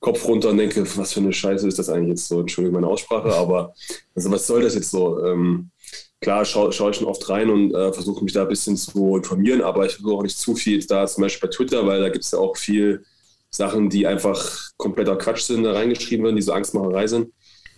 Kopf 0.00 0.24
runter 0.26 0.48
und 0.48 0.56
denke, 0.56 0.82
was 0.96 1.12
für 1.12 1.20
eine 1.20 1.32
Scheiße 1.32 1.68
ist 1.68 1.78
das 1.78 1.90
eigentlich 1.90 2.10
jetzt 2.10 2.28
so? 2.28 2.40
Entschuldigung 2.40 2.80
meine 2.80 2.90
Aussprache, 2.90 3.34
aber 3.34 3.74
also 4.14 4.30
was 4.30 4.46
soll 4.46 4.62
das 4.62 4.74
jetzt 4.74 4.90
so? 4.90 5.22
Ähm, 5.24 5.70
klar 6.20 6.44
schaue 6.44 6.72
schau 6.72 6.90
ich 6.90 6.96
schon 6.96 7.06
oft 7.06 7.28
rein 7.28 7.50
und 7.50 7.74
äh, 7.74 7.92
versuche 7.92 8.22
mich 8.22 8.32
da 8.32 8.42
ein 8.42 8.48
bisschen 8.48 8.76
zu 8.76 9.16
informieren, 9.16 9.62
aber 9.62 9.86
ich 9.86 9.92
versuche 9.94 10.14
auch 10.14 10.22
nicht 10.22 10.38
zu 10.38 10.54
viel 10.54 10.84
da, 10.86 11.06
zum 11.06 11.22
Beispiel 11.22 11.48
bei 11.48 11.54
Twitter, 11.54 11.86
weil 11.86 12.00
da 12.00 12.08
gibt 12.08 12.24
es 12.24 12.30
ja 12.30 12.38
auch 12.38 12.56
viel 12.56 13.04
Sachen, 13.50 13.90
die 13.90 14.06
einfach 14.06 14.70
kompletter 14.76 15.16
Quatsch 15.16 15.42
sind, 15.42 15.64
da 15.64 15.72
reingeschrieben 15.72 16.24
werden, 16.24 16.36
die 16.36 16.42
so 16.42 16.52
Angstmacherei 16.52 17.06
sind. 17.06 17.32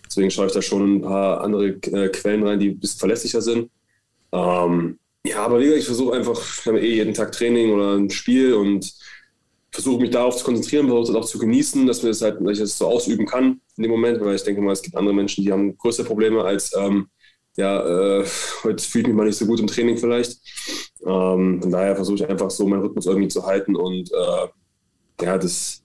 Deswegen 0.06 0.30
schaue 0.30 0.46
ich 0.46 0.52
da 0.52 0.60
schon 0.60 0.96
ein 0.96 1.02
paar 1.02 1.40
andere 1.40 1.68
äh, 1.68 2.08
Quellen 2.10 2.46
rein, 2.46 2.60
die 2.60 2.70
ein 2.70 2.78
bisschen 2.78 2.98
verlässlicher 2.98 3.40
sind. 3.40 3.70
Ähm, 4.32 4.98
ja, 5.24 5.44
aber 5.44 5.60
wie 5.60 5.64
gesagt, 5.64 5.80
ich 5.80 5.86
versuche 5.86 6.16
einfach, 6.16 6.38
ich 6.60 6.66
habe 6.66 6.80
eh 6.80 6.96
jeden 6.96 7.14
Tag 7.14 7.32
Training 7.32 7.72
oder 7.72 7.96
ein 7.96 8.10
Spiel 8.10 8.54
und 8.54 8.92
versuche 9.70 10.02
mich 10.02 10.10
darauf 10.10 10.36
zu 10.36 10.44
konzentrieren, 10.44 10.88
versuche 10.88 11.14
das 11.14 11.22
auch 11.22 11.28
zu 11.28 11.38
genießen, 11.38 11.86
dass, 11.86 12.02
wir 12.02 12.10
das 12.10 12.20
halt, 12.20 12.40
dass 12.40 12.52
ich 12.52 12.58
das 12.58 12.76
so 12.76 12.88
ausüben 12.88 13.24
kann 13.24 13.60
in 13.76 13.84
dem 13.84 13.90
Moment, 13.90 14.20
weil 14.20 14.34
ich 14.34 14.42
denke 14.42 14.60
mal, 14.60 14.72
es 14.72 14.82
gibt 14.82 14.96
andere 14.96 15.14
Menschen, 15.14 15.44
die 15.44 15.52
haben 15.52 15.78
größere 15.78 16.06
Probleme 16.06 16.44
als 16.44 16.74
ähm, 16.76 17.08
ja, 17.56 18.20
äh, 18.20 18.26
heute 18.62 18.82
fühle 18.82 19.02
ich 19.02 19.08
mich 19.08 19.16
mal 19.16 19.26
nicht 19.26 19.36
so 19.38 19.46
gut 19.46 19.60
im 19.60 19.66
Training 19.66 19.98
vielleicht. 19.98 20.38
Ähm, 21.04 21.60
von 21.60 21.70
daher 21.70 21.94
versuche 21.96 22.16
ich 22.16 22.28
einfach 22.28 22.50
so 22.50 22.66
meinen 22.66 22.82
Rhythmus 22.82 23.06
irgendwie 23.06 23.28
zu 23.28 23.44
halten 23.44 23.76
und 23.76 24.10
äh, 24.12 25.24
ja, 25.24 25.38
das 25.38 25.82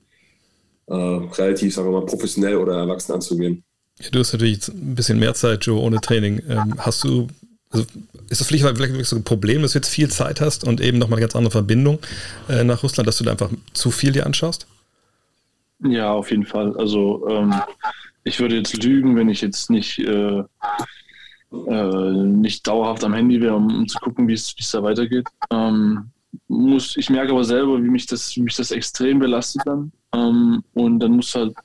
äh, 0.87 0.93
relativ, 0.93 1.73
sagen 1.73 1.89
wir 1.89 1.99
mal, 1.99 2.05
professionell 2.05 2.57
oder 2.57 2.77
erwachsen 2.77 3.13
anzugehen. 3.13 3.63
Ja, 3.99 4.09
du 4.11 4.19
hast 4.19 4.33
natürlich 4.33 4.67
ein 4.67 4.95
bisschen 4.95 5.19
mehr 5.19 5.33
Zeit, 5.33 5.65
Joe, 5.65 5.81
ohne 5.81 5.99
Training. 5.99 6.41
Ähm, 6.47 6.75
hast 6.77 7.03
du, 7.03 7.27
also 7.71 7.85
ist 8.29 8.41
das 8.41 8.47
vielleicht, 8.47 8.63
vielleicht 8.63 8.93
wirklich 8.93 9.07
so 9.07 9.15
ein 9.15 9.23
Problem, 9.23 9.61
dass 9.61 9.73
du 9.73 9.79
jetzt 9.79 9.89
viel 9.89 10.09
Zeit 10.09 10.39
hast 10.39 10.63
und 10.63 10.81
eben 10.81 10.97
nochmal 10.97 11.17
eine 11.17 11.21
ganz 11.21 11.35
andere 11.35 11.51
Verbindung 11.51 11.99
äh, 12.47 12.63
nach 12.63 12.83
Russland, 12.83 13.07
dass 13.07 13.17
du 13.17 13.23
da 13.23 13.31
einfach 13.31 13.49
zu 13.73 13.91
viel 13.91 14.11
dir 14.11 14.25
anschaust? 14.25 14.67
Ja, 15.83 16.11
auf 16.11 16.31
jeden 16.31 16.45
Fall. 16.45 16.75
Also 16.77 17.27
ähm, 17.27 17.53
ich 18.23 18.39
würde 18.39 18.57
jetzt 18.57 18.81
lügen, 18.81 19.15
wenn 19.15 19.29
ich 19.29 19.41
jetzt 19.41 19.69
nicht 19.69 19.99
äh, 19.99 20.43
äh, 21.51 22.11
nicht 22.11 22.67
dauerhaft 22.67 23.03
am 23.03 23.13
Handy 23.13 23.41
wäre, 23.41 23.55
um, 23.55 23.67
um 23.67 23.87
zu 23.87 23.99
gucken, 23.99 24.27
wie 24.27 24.33
es 24.33 24.55
da 24.71 24.83
weitergeht. 24.83 25.27
Ähm, 25.51 26.11
muss, 26.47 26.97
ich 26.97 27.09
merke 27.09 27.31
aber 27.31 27.43
selber, 27.43 27.81
wie 27.81 27.89
mich 27.89 28.05
das, 28.05 28.35
wie 28.35 28.41
mich 28.41 28.55
das 28.55 28.71
extrem 28.71 29.19
belastet 29.19 29.61
dann. 29.65 29.91
Ähm, 30.13 30.63
und 30.73 30.99
dann 30.99 31.13
musst 31.13 31.35
du 31.35 31.39
halt 31.39 31.55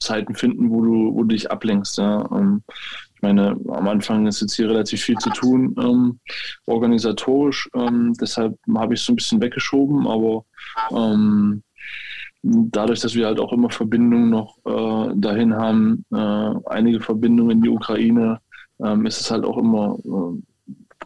Zeiten 0.00 0.34
finden, 0.34 0.70
wo 0.70 0.82
du, 0.82 1.14
wo 1.14 1.22
du 1.22 1.28
dich 1.28 1.50
ablenkst. 1.50 1.98
Ja. 1.98 2.28
Ähm, 2.32 2.62
ich 3.14 3.22
meine, 3.22 3.58
am 3.68 3.88
Anfang 3.88 4.26
ist 4.28 4.40
jetzt 4.40 4.54
hier 4.54 4.68
relativ 4.68 5.02
viel 5.02 5.16
zu 5.18 5.30
tun, 5.30 5.74
ähm, 5.78 6.20
organisatorisch. 6.66 7.68
Ähm, 7.74 8.14
deshalb 8.20 8.56
habe 8.76 8.94
ich 8.94 9.00
es 9.00 9.06
so 9.06 9.12
ein 9.12 9.16
bisschen 9.16 9.42
weggeschoben, 9.42 10.06
aber 10.06 10.44
ähm, 10.92 11.64
dadurch, 12.42 13.00
dass 13.00 13.16
wir 13.16 13.26
halt 13.26 13.40
auch 13.40 13.52
immer 13.52 13.70
Verbindungen 13.70 14.30
noch 14.30 14.58
äh, 14.64 15.14
dahin 15.16 15.54
haben, 15.54 16.04
äh, 16.12 16.54
einige 16.66 17.00
Verbindungen 17.00 17.58
in 17.58 17.62
die 17.62 17.70
Ukraine, 17.70 18.40
ähm, 18.84 19.06
ist 19.06 19.20
es 19.20 19.30
halt 19.30 19.44
auch 19.44 19.58
immer, 19.58 19.98
äh, 20.04 20.42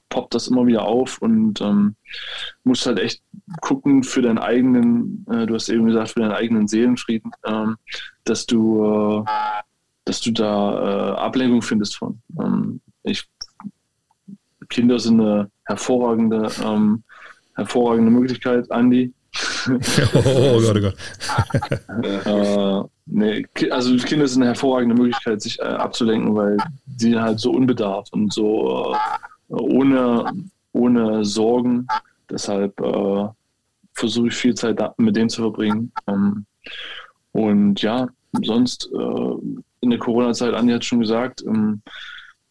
poppt 0.08 0.34
das 0.34 0.48
immer 0.48 0.66
wieder 0.66 0.84
auf 0.84 1.18
und 1.22 1.60
ähm, 1.60 1.96
musst 2.64 2.86
halt 2.86 2.98
echt 2.98 3.22
gucken 3.60 4.02
für 4.02 4.22
deinen 4.22 4.38
eigenen, 4.38 5.26
äh, 5.30 5.46
du 5.46 5.54
hast 5.54 5.68
eben 5.68 5.86
gesagt, 5.86 6.10
für 6.10 6.20
deinen 6.20 6.32
eigenen 6.32 6.68
Seelenfrieden, 6.68 7.32
ähm, 7.46 7.76
dass 8.24 8.46
du, 8.46 9.24
äh, 9.24 9.30
dass 10.04 10.20
du 10.20 10.32
da 10.32 11.14
äh, 11.14 11.16
Ablenkung 11.16 11.62
findest 11.62 11.96
von. 11.96 12.20
Ähm, 12.38 12.80
ich, 13.04 13.26
Kinder 14.68 14.98
sind 14.98 15.20
eine 15.20 15.50
hervorragende, 15.64 16.50
ähm, 16.64 17.02
hervorragende 17.54 18.10
Möglichkeit, 18.10 18.70
Andi. 18.70 19.12
oh 20.14 20.60
Gott, 20.60 20.76
oh 20.76 20.80
Gott. 20.80 20.96
äh, 22.26 22.88
nee, 23.06 23.46
also 23.70 23.96
Kinder 23.96 24.26
sind 24.26 24.42
eine 24.42 24.50
hervorragende 24.50 24.94
Möglichkeit, 24.94 25.40
sich 25.40 25.58
äh, 25.58 25.62
abzulenken, 25.62 26.34
weil 26.34 26.58
sie 26.98 27.18
halt 27.18 27.40
so 27.40 27.50
unbedarft 27.52 28.12
und 28.12 28.32
so 28.32 28.94
äh, 29.48 29.54
ohne, 29.54 30.30
ohne 30.72 31.24
Sorgen. 31.24 31.86
Deshalb 32.28 32.78
äh, 32.80 33.28
versuche 33.94 34.28
ich 34.28 34.34
viel 34.34 34.54
Zeit 34.54 34.78
mit 34.98 35.16
denen 35.16 35.30
zu 35.30 35.42
verbringen. 35.42 35.92
Ähm, 36.06 36.44
und 37.32 37.80
ja, 37.80 38.08
sonst 38.42 38.90
äh, 38.92 39.34
in 39.80 39.90
der 39.90 39.98
Corona-Zeit, 39.98 40.54
Anja 40.54 40.76
hat 40.76 40.84
schon 40.84 41.00
gesagt, 41.00 41.42
ähm, 41.46 41.82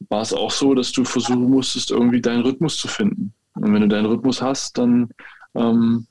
war 0.10 0.22
es 0.22 0.34
auch 0.34 0.52
so, 0.52 0.74
dass 0.74 0.92
du 0.92 1.04
versuchen 1.04 1.50
musstest, 1.50 1.92
irgendwie 1.92 2.22
deinen 2.22 2.42
Rhythmus 2.42 2.78
zu 2.78 2.88
finden. 2.88 3.34
Und 3.56 3.74
wenn 3.74 3.82
du 3.82 3.88
deinen 3.88 4.06
Rhythmus 4.06 4.42
hast, 4.42 4.78
dann 4.78 5.10
ähm, 5.56 6.08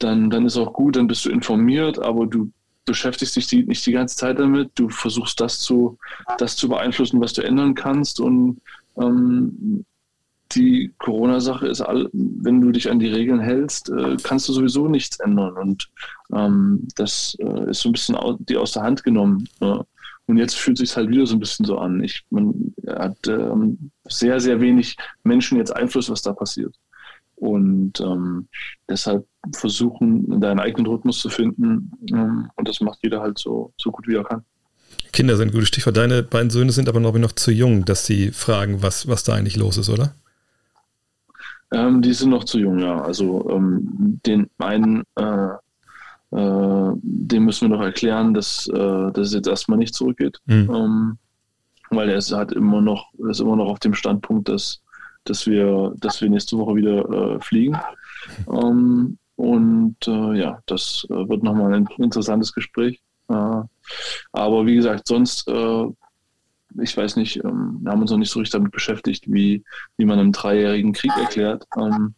dann, 0.00 0.30
dann 0.30 0.46
ist 0.46 0.56
auch 0.56 0.72
gut, 0.72 0.96
dann 0.96 1.06
bist 1.06 1.24
du 1.24 1.30
informiert, 1.30 1.98
aber 1.98 2.26
du 2.26 2.50
beschäftigst 2.84 3.36
dich 3.36 3.46
die, 3.46 3.64
nicht 3.64 3.86
die 3.86 3.92
ganze 3.92 4.16
Zeit 4.16 4.38
damit. 4.38 4.72
Du 4.74 4.88
versuchst 4.88 5.40
das 5.40 5.60
zu, 5.60 5.98
das 6.38 6.56
zu 6.56 6.68
beeinflussen, 6.68 7.20
was 7.20 7.32
du 7.32 7.42
ändern 7.42 7.74
kannst. 7.74 8.20
Und 8.20 8.60
ähm, 8.96 9.84
die 10.52 10.92
Corona-Sache 10.98 11.68
ist, 11.68 11.80
all, 11.80 12.08
wenn 12.12 12.60
du 12.60 12.72
dich 12.72 12.90
an 12.90 12.98
die 12.98 13.08
Regeln 13.08 13.40
hältst, 13.40 13.90
äh, 13.90 14.16
kannst 14.22 14.48
du 14.48 14.52
sowieso 14.52 14.88
nichts 14.88 15.20
ändern. 15.20 15.56
Und 15.56 15.90
ähm, 16.34 16.88
das 16.96 17.36
äh, 17.38 17.70
ist 17.70 17.80
so 17.80 17.90
ein 17.90 17.92
bisschen 17.92 18.16
au 18.16 18.36
die 18.40 18.56
aus 18.56 18.72
der 18.72 18.82
Hand 18.82 19.04
genommen. 19.04 19.48
Ja. 19.60 19.84
Und 20.26 20.36
jetzt 20.36 20.56
fühlt 20.56 20.78
sich 20.78 20.96
halt 20.96 21.08
wieder 21.10 21.26
so 21.26 21.36
ein 21.36 21.40
bisschen 21.40 21.66
so 21.66 21.78
an. 21.78 22.02
Ich, 22.02 22.24
man 22.30 22.74
hat 22.86 23.26
ähm, 23.28 23.90
sehr, 24.08 24.40
sehr 24.40 24.60
wenig 24.60 24.96
Menschen 25.24 25.58
jetzt 25.58 25.74
Einfluss, 25.74 26.10
was 26.10 26.22
da 26.22 26.32
passiert. 26.32 26.74
Und 27.40 28.00
ähm, 28.00 28.48
deshalb 28.88 29.26
versuchen, 29.54 30.40
deinen 30.40 30.60
eigenen 30.60 30.86
Rhythmus 30.86 31.20
zu 31.20 31.30
finden. 31.30 31.90
Ähm, 32.12 32.50
und 32.54 32.68
das 32.68 32.80
macht 32.80 32.98
jeder 33.02 33.22
halt 33.22 33.38
so, 33.38 33.72
so 33.78 33.90
gut 33.90 34.06
wie 34.06 34.16
er 34.16 34.24
kann. 34.24 34.44
Kinder 35.12 35.36
sind 35.36 35.48
ein 35.48 35.52
gutes 35.52 35.68
Stichwort. 35.68 35.96
Deine 35.96 36.22
beiden 36.22 36.50
Söhne 36.50 36.70
sind 36.70 36.88
aber 36.88 37.00
noch, 37.00 37.16
noch 37.16 37.32
zu 37.32 37.50
jung, 37.50 37.86
dass 37.86 38.04
sie 38.04 38.30
fragen, 38.30 38.82
was, 38.82 39.08
was 39.08 39.24
da 39.24 39.34
eigentlich 39.34 39.56
los 39.56 39.78
ist, 39.78 39.88
oder? 39.88 40.14
Ähm, 41.72 42.02
die 42.02 42.12
sind 42.12 42.28
noch 42.28 42.44
zu 42.44 42.58
jung, 42.58 42.78
ja. 42.78 43.00
Also 43.00 43.48
ähm, 43.50 44.20
den 44.26 44.50
einen, 44.58 45.02
äh, 45.16 45.54
äh, 46.32 46.92
dem 47.02 47.44
müssen 47.44 47.70
wir 47.70 47.76
noch 47.76 47.82
erklären, 47.82 48.34
dass, 48.34 48.68
äh, 48.68 49.12
dass 49.12 49.28
es 49.28 49.32
jetzt 49.32 49.48
erstmal 49.48 49.78
nicht 49.78 49.94
zurückgeht. 49.94 50.40
Mhm. 50.44 51.16
weil 51.90 52.10
er 52.10 52.18
ist, 52.18 52.32
hat 52.32 52.52
immer 52.52 52.82
noch, 52.82 53.12
ist 53.30 53.40
immer 53.40 53.56
noch 53.56 53.66
auf 53.66 53.80
dem 53.80 53.94
Standpunkt, 53.94 54.48
dass 54.48 54.82
dass 55.24 55.46
wir, 55.46 55.94
dass 55.98 56.20
wir 56.20 56.30
nächste 56.30 56.58
Woche 56.58 56.76
wieder 56.76 57.08
äh, 57.08 57.40
fliegen. 57.40 57.78
Ähm, 58.50 59.18
und 59.36 59.96
äh, 60.06 60.38
ja, 60.38 60.60
das 60.66 61.06
äh, 61.08 61.28
wird 61.28 61.42
nochmal 61.42 61.72
ein 61.72 61.88
interessantes 61.98 62.52
Gespräch. 62.52 63.00
Äh, 63.28 63.62
aber 64.32 64.66
wie 64.66 64.74
gesagt, 64.74 65.08
sonst, 65.08 65.48
äh, 65.48 65.86
ich 66.80 66.96
weiß 66.96 67.16
nicht, 67.16 67.42
ähm, 67.44 67.78
wir 67.80 67.90
haben 67.92 68.02
uns 68.02 68.10
noch 68.10 68.18
nicht 68.18 68.30
so 68.30 68.38
richtig 68.38 68.52
damit 68.52 68.72
beschäftigt, 68.72 69.24
wie, 69.26 69.64
wie 69.96 70.04
man 70.04 70.18
einen 70.18 70.32
dreijährigen 70.32 70.92
Krieg 70.92 71.12
erklärt. 71.16 71.66
Ähm, 71.78 72.14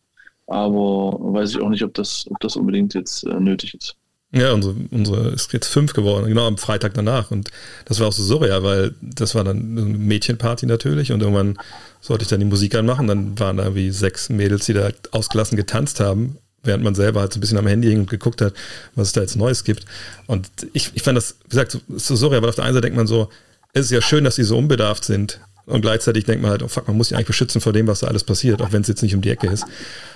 aber 0.46 1.16
weiß 1.20 1.50
ich 1.50 1.60
auch 1.60 1.68
nicht, 1.68 1.84
ob 1.84 1.94
das, 1.94 2.26
ob 2.28 2.40
das 2.40 2.56
unbedingt 2.56 2.94
jetzt 2.94 3.24
äh, 3.24 3.40
nötig 3.40 3.74
ist. 3.74 3.96
Ja, 4.34 4.52
unsere, 4.52 4.74
unsere 4.90 5.28
ist 5.30 5.52
jetzt 5.52 5.66
fünf 5.66 5.92
geworden, 5.92 6.26
genau 6.26 6.46
am 6.46 6.56
Freitag 6.56 6.94
danach. 6.94 7.30
Und 7.30 7.50
das 7.84 8.00
war 8.00 8.08
auch 8.08 8.12
so 8.12 8.22
surreal, 8.22 8.62
weil 8.62 8.94
das 9.02 9.34
war 9.34 9.44
dann 9.44 9.58
eine 9.58 9.82
Mädchenparty 9.82 10.64
natürlich 10.64 11.12
und 11.12 11.20
irgendwann 11.20 11.58
sollte 12.00 12.22
ich 12.22 12.28
dann 12.28 12.40
die 12.40 12.46
Musik 12.46 12.74
anmachen. 12.74 13.06
Dann 13.06 13.38
waren 13.38 13.58
da 13.58 13.74
wie 13.74 13.90
sechs 13.90 14.30
Mädels, 14.30 14.64
die 14.64 14.72
da 14.72 14.90
ausgelassen 15.10 15.56
getanzt 15.56 16.00
haben, 16.00 16.38
während 16.62 16.82
man 16.82 16.94
selber 16.94 17.20
halt 17.20 17.34
so 17.34 17.38
ein 17.38 17.40
bisschen 17.42 17.58
am 17.58 17.66
Handy 17.66 17.88
hing 17.88 18.00
und 18.00 18.10
geguckt 18.10 18.40
hat, 18.40 18.54
was 18.94 19.08
es 19.08 19.12
da 19.12 19.20
jetzt 19.20 19.36
Neues 19.36 19.64
gibt. 19.64 19.84
Und 20.26 20.48
ich, 20.72 20.92
ich 20.94 21.02
fand 21.02 21.18
das, 21.18 21.36
wie 21.44 21.50
gesagt, 21.50 21.72
so, 21.72 21.80
so 21.88 22.16
surreal, 22.16 22.40
weil 22.40 22.48
auf 22.48 22.54
der 22.54 22.64
einen 22.64 22.74
Seite 22.74 22.86
denkt 22.86 22.96
man 22.96 23.06
so, 23.06 23.28
es 23.74 23.86
ist 23.86 23.90
ja 23.90 24.00
schön, 24.00 24.24
dass 24.24 24.36
sie 24.36 24.44
so 24.44 24.56
unbedarft 24.56 25.04
sind. 25.04 25.40
Und 25.66 25.82
gleichzeitig 25.82 26.24
denkt 26.24 26.42
man 26.42 26.50
halt, 26.50 26.62
oh 26.62 26.68
fuck, 26.68 26.88
man 26.88 26.96
muss 26.96 27.08
sich 27.08 27.16
eigentlich 27.16 27.28
beschützen 27.28 27.60
vor 27.60 27.72
dem, 27.72 27.86
was 27.86 28.00
da 28.00 28.08
alles 28.08 28.24
passiert, 28.24 28.60
auch 28.62 28.72
wenn 28.72 28.82
es 28.82 28.88
jetzt 28.88 29.02
nicht 29.02 29.14
um 29.14 29.20
die 29.20 29.30
Ecke 29.30 29.46
ist. 29.46 29.64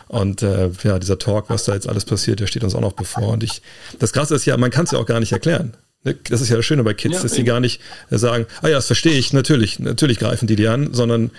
Und 0.08 0.42
äh, 0.42 0.70
ja, 0.82 0.98
dieser 0.98 1.18
Talk, 1.18 1.48
was 1.48 1.64
da 1.64 1.74
jetzt 1.74 1.88
alles 1.88 2.04
passiert, 2.04 2.40
der 2.40 2.46
steht 2.46 2.64
uns 2.64 2.74
auch 2.74 2.80
noch 2.80 2.92
bevor. 2.92 3.28
Und 3.28 3.44
ich, 3.44 3.62
das 3.98 4.12
Krasse 4.12 4.34
ist 4.34 4.44
ja, 4.44 4.56
man 4.56 4.70
kann 4.70 4.84
es 4.84 4.90
ja 4.90 4.98
auch 4.98 5.06
gar 5.06 5.20
nicht 5.20 5.32
erklären. 5.32 5.76
Ne, 6.04 6.16
das 6.28 6.40
ist 6.40 6.48
ja 6.48 6.56
das 6.56 6.64
Schöne 6.64 6.84
bei 6.84 6.94
Kids, 6.94 7.16
ja, 7.16 7.22
dass 7.22 7.32
sie 7.32 7.44
gar 7.44 7.60
nicht 7.60 7.80
äh, 8.10 8.18
sagen, 8.18 8.46
ah 8.62 8.68
ja, 8.68 8.76
das 8.76 8.86
verstehe 8.86 9.18
ich, 9.18 9.32
natürlich, 9.32 9.78
natürlich 9.78 10.18
greifen 10.18 10.46
die 10.46 10.56
die 10.56 10.68
an, 10.68 10.92
sondern 10.92 11.30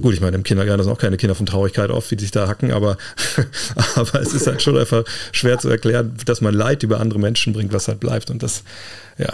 Gut, 0.00 0.14
ich 0.14 0.20
meine, 0.20 0.36
im 0.36 0.42
Kindergarten 0.42 0.82
sind 0.82 0.92
auch 0.92 0.98
keine 0.98 1.16
Kinder 1.16 1.34
von 1.34 1.46
Traurigkeit 1.46 1.90
auf, 1.90 2.10
wie 2.10 2.16
die 2.16 2.24
sich 2.24 2.30
da 2.30 2.46
hacken, 2.46 2.72
aber, 2.72 2.98
aber 3.94 4.20
es 4.20 4.34
ist 4.34 4.46
halt 4.46 4.62
schon 4.62 4.76
einfach 4.76 5.04
schwer 5.32 5.58
zu 5.58 5.68
erklären, 5.68 6.14
dass 6.24 6.40
man 6.40 6.54
Leid 6.54 6.82
über 6.82 7.00
andere 7.00 7.18
Menschen 7.18 7.52
bringt, 7.52 7.72
was 7.72 7.88
halt 7.88 7.98
bleibt. 8.00 8.30
Und 8.30 8.42
das, 8.42 8.62
ja. 9.16 9.32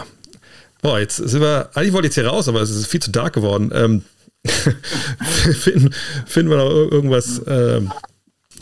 Boah, 0.81 0.99
jetzt 0.99 1.17
sind 1.17 1.41
wir, 1.41 1.69
eigentlich 1.73 1.93
wollte 1.93 2.07
ich 2.07 2.15
jetzt 2.15 2.23
hier 2.23 2.27
raus, 2.27 2.47
aber 2.47 2.61
es 2.61 2.69
ist 2.69 2.87
viel 2.87 3.01
zu 3.01 3.11
dark 3.11 3.33
geworden. 3.33 3.71
Ähm, 3.73 4.03
finden, 5.59 5.93
finden 6.25 6.51
wir 6.51 6.57
noch 6.57 6.69
irgendwas 6.69 7.41
ähm, 7.47 7.91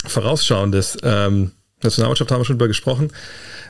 Vorausschauendes. 0.06 0.98
Ähm, 1.02 1.52
Nationalmannschaft 1.82 2.30
haben 2.30 2.40
wir 2.40 2.44
schon 2.44 2.56
drüber 2.56 2.68
gesprochen. 2.68 3.10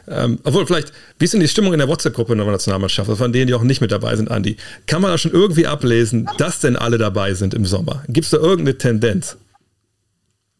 Ähm, 0.06 0.38
obwohl, 0.44 0.66
vielleicht, 0.66 0.92
wie 1.18 1.24
ist 1.24 1.32
denn 1.32 1.40
die 1.40 1.48
Stimmung 1.48 1.72
in 1.72 1.78
der 1.78 1.88
WhatsApp-Gruppe 1.88 2.36
der 2.36 2.44
Nationalmannschaft, 2.44 3.10
von 3.10 3.32
denen, 3.32 3.46
die 3.46 3.54
auch 3.54 3.62
nicht 3.62 3.80
mit 3.80 3.90
dabei 3.90 4.16
sind, 4.16 4.30
Andi? 4.30 4.56
Kann 4.86 5.00
man 5.00 5.10
da 5.10 5.18
schon 5.18 5.32
irgendwie 5.32 5.66
ablesen, 5.66 6.28
dass 6.38 6.60
denn 6.60 6.76
alle 6.76 6.98
dabei 6.98 7.34
sind 7.34 7.54
im 7.54 7.64
Sommer? 7.64 8.04
Gibt 8.08 8.26
es 8.26 8.30
da 8.30 8.36
irgendeine 8.36 8.76
Tendenz? 8.76 9.36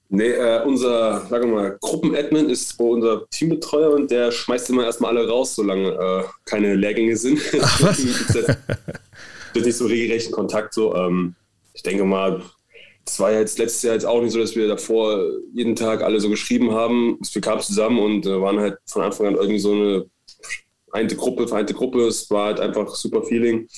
Nee, 0.08 0.30
äh, 0.30 0.62
unser, 0.64 1.26
sagen 1.26 1.50
wir 1.50 1.54
mal, 1.54 1.78
Gruppenadmin 1.80 2.48
ist 2.48 2.78
unser 2.78 3.28
Teambetreuer 3.30 3.90
und 3.92 4.10
der 4.10 4.30
schmeißt 4.30 4.70
immer 4.70 4.84
erstmal 4.84 5.16
alle 5.16 5.28
raus, 5.28 5.56
solange 5.56 5.88
äh, 5.88 6.22
keine 6.44 6.74
Lehrgänge 6.74 7.16
sind. 7.16 7.40
Ach, 7.60 7.82
was? 7.82 8.04
Wird 9.54 9.66
nicht 9.66 9.76
so 9.76 9.86
regelrechten 9.86 10.32
Kontakt 10.32 10.74
so. 10.74 10.94
Ähm, 10.94 11.34
ich 11.74 11.82
denke 11.82 12.04
mal, 12.04 12.42
es 13.06 13.20
war 13.20 13.32
jetzt 13.32 13.58
letztes 13.58 13.82
Jahr 13.82 13.94
jetzt 13.94 14.06
auch 14.06 14.22
nicht 14.22 14.32
so, 14.32 14.38
dass 14.38 14.56
wir 14.56 14.66
davor 14.66 15.22
jeden 15.52 15.76
Tag 15.76 16.02
alle 16.02 16.20
so 16.20 16.30
geschrieben 16.30 16.72
haben. 16.72 17.18
Wir 17.32 17.42
kamen 17.42 17.60
zusammen 17.60 17.98
und 17.98 18.26
äh, 18.26 18.40
waren 18.40 18.58
halt 18.58 18.78
von 18.86 19.02
Anfang 19.02 19.26
an 19.26 19.34
irgendwie 19.34 19.58
so 19.58 19.72
eine 19.72 20.04
vereinte 20.88 21.16
Gruppe, 21.16 21.46
vereinte 21.46 21.74
Gruppe. 21.74 22.06
Es 22.06 22.30
war 22.30 22.46
halt 22.46 22.60
einfach 22.60 22.94
super 22.94 23.22
Feeling 23.22 23.68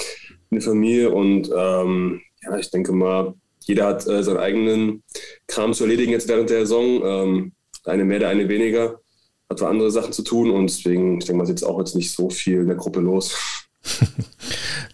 in 0.51 0.59
der 0.59 0.63
Familie 0.63 1.11
und 1.11 1.51
ähm, 1.55 2.21
ja, 2.43 2.57
ich 2.57 2.71
denke 2.71 2.93
mal, 2.93 3.35
jeder 3.65 3.87
hat 3.87 4.07
äh, 4.07 4.23
seinen 4.23 4.37
eigenen 4.37 5.03
Kram 5.49 5.75
zu 5.75 5.85
erledigen 5.85 6.13
jetzt 6.13 6.29
während 6.29 6.51
der 6.51 6.61
Saison. 6.61 7.03
Ähm, 7.05 7.53
eine 7.85 8.05
mehr, 8.05 8.21
der 8.21 8.29
eine 8.29 8.49
weniger. 8.49 9.01
Hat 9.49 9.63
andere 9.63 9.91
Sachen 9.91 10.13
zu 10.13 10.23
tun 10.23 10.51
und 10.51 10.69
deswegen, 10.69 11.19
ich 11.19 11.25
denke 11.25 11.39
mal, 11.39 11.45
ist 11.45 11.51
jetzt 11.51 11.65
auch 11.65 11.79
jetzt 11.79 11.95
nicht 11.95 12.13
so 12.13 12.31
viel 12.31 12.61
in 12.61 12.67
der 12.67 12.77
Gruppe 12.77 13.01
los. 13.01 13.35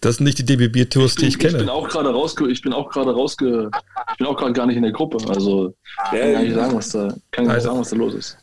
Das 0.03 0.17
sind 0.17 0.25
nicht 0.25 0.39
die 0.39 0.45
DBB-Tours, 0.45 1.15
die 1.15 1.27
ich 1.27 1.39
kenne. 1.39 1.53
Ich 1.53 1.59
bin 1.59 1.69
auch 1.69 1.89
gerade 1.89 2.11
rausge, 2.11 2.51
ich 2.51 2.61
bin 2.61 2.73
auch 2.73 2.91
gerade 2.91 3.13
rausge, 3.13 3.71
ich 4.11 4.19
bin 4.19 4.27
auch 4.27 4.37
gerade 4.37 4.53
gar 4.53 4.67
nicht 4.67 4.77
in 4.77 4.83
der 4.83 4.91
Gruppe. 4.91 5.19
Also 5.29 5.75
ja, 6.13 6.19
kann 6.19 6.33
gar 6.33 6.43
nicht 6.43 6.55
sagen, 6.55 6.77
was 6.77 6.89
da, 6.91 7.15
kann 7.31 7.49
also, 7.49 7.69
sagen, 7.69 7.81
was 7.81 7.91
da 7.91 7.97
los 7.97 8.15
ist. 8.15 8.37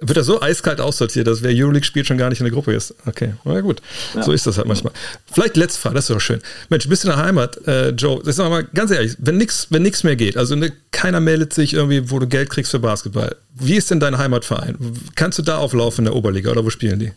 Wird 0.00 0.18
das 0.18 0.26
so 0.26 0.40
eiskalt 0.42 0.82
aussortiert, 0.82 1.26
dass 1.26 1.42
wer 1.42 1.50
Euroleague 1.50 1.84
spielt, 1.84 2.06
schon 2.06 2.18
gar 2.18 2.28
nicht 2.28 2.40
in 2.40 2.44
der 2.44 2.52
Gruppe 2.52 2.74
ist? 2.74 2.94
Okay, 3.06 3.32
na 3.44 3.60
gut. 3.62 3.80
Ja. 4.14 4.22
So 4.22 4.32
ist 4.32 4.46
das 4.46 4.58
halt 4.58 4.68
manchmal. 4.68 4.92
Vielleicht 5.32 5.56
letzte 5.56 5.80
Frage, 5.80 5.94
das 5.94 6.04
ist 6.04 6.14
doch 6.14 6.20
schön. 6.20 6.40
Mensch, 6.68 6.86
bist 6.86 7.04
du 7.04 7.08
in 7.08 7.16
der 7.16 7.24
Heimat, 7.24 7.66
äh, 7.66 7.88
Joe? 7.90 8.20
Ich 8.26 8.34
sag 8.34 8.50
mal 8.50 8.64
ganz 8.64 8.90
ehrlich, 8.90 9.16
wenn 9.18 9.38
nichts 9.38 9.68
wenn 9.70 9.82
nix 9.82 10.04
mehr 10.04 10.14
geht, 10.14 10.36
also 10.36 10.56
ne, 10.56 10.72
keiner 10.90 11.20
meldet 11.20 11.54
sich 11.54 11.72
irgendwie, 11.72 12.10
wo 12.10 12.18
du 12.18 12.26
Geld 12.26 12.50
kriegst 12.50 12.70
für 12.70 12.80
Basketball. 12.80 13.34
Wie 13.54 13.76
ist 13.76 13.90
denn 13.90 13.98
dein 13.98 14.18
Heimatverein? 14.18 14.76
Kannst 15.16 15.38
du 15.38 15.42
da 15.42 15.56
auflaufen 15.56 16.04
in 16.04 16.12
der 16.12 16.16
Oberliga 16.16 16.50
oder 16.50 16.66
wo 16.66 16.70
spielen 16.70 16.98
die? 16.98 17.12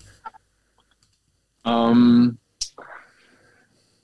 Ähm, 1.66 2.38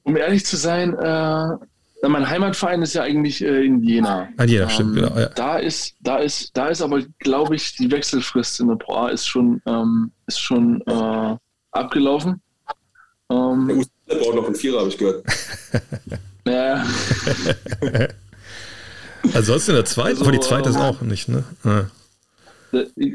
um 0.08 0.15
ehrlich 0.15 0.46
zu 0.46 0.56
sein, 0.56 0.93
äh, 0.93 2.08
mein 2.08 2.30
Heimatverein 2.30 2.82
ist 2.82 2.93
ja 2.93 3.04
eigentlich 3.04 3.43
äh, 3.43 3.65
in 3.65 3.84
Jena. 3.84 4.30
Ah, 4.38 4.46
Jena, 4.46 4.63
ähm, 4.63 4.70
stimmt, 4.70 4.96
genau. 4.96 5.17
Ja. 5.17 5.28
Da 5.30 5.58
ist, 5.58 5.96
da 6.00 6.20
ist, 6.20 6.56
da 6.56 6.70
ist 6.70 6.82
aber, 6.82 7.02
glaube 7.20 7.56
ich, 7.56 7.76
die 7.76 7.91
Wechselfrist 7.91 8.62
in 8.62 8.70
der 8.70 8.76
Pro 8.76 8.96
A 8.96 9.10
ist 9.10 9.28
schon, 9.28 9.62
ähm, 9.65 10.12
ist 10.26 10.39
schon 10.39 10.82
äh, 10.88 11.36
abgelaufen. 11.72 12.41
Ähm, 13.30 13.86
der 14.10 14.15
braucht 14.15 14.36
noch 14.36 14.46
einen 14.46 14.56
Vierer, 14.56 14.80
habe 14.80 14.89
ich 14.89 14.98
gehört. 14.98 15.26
ja. 16.48 16.86
also 19.34 19.41
sonst 19.41 19.67
in 19.67 19.76
der 19.76 19.84
zweiten, 19.84 20.10
also, 20.12 20.24
aber 20.24 20.32
die 20.32 20.39
zweite 20.39 20.70
ist 20.70 20.76
ähm, 20.76 20.82
auch 20.84 21.02
nicht, 21.02 21.28
ne? 21.28 21.43
Ja. 21.65 21.88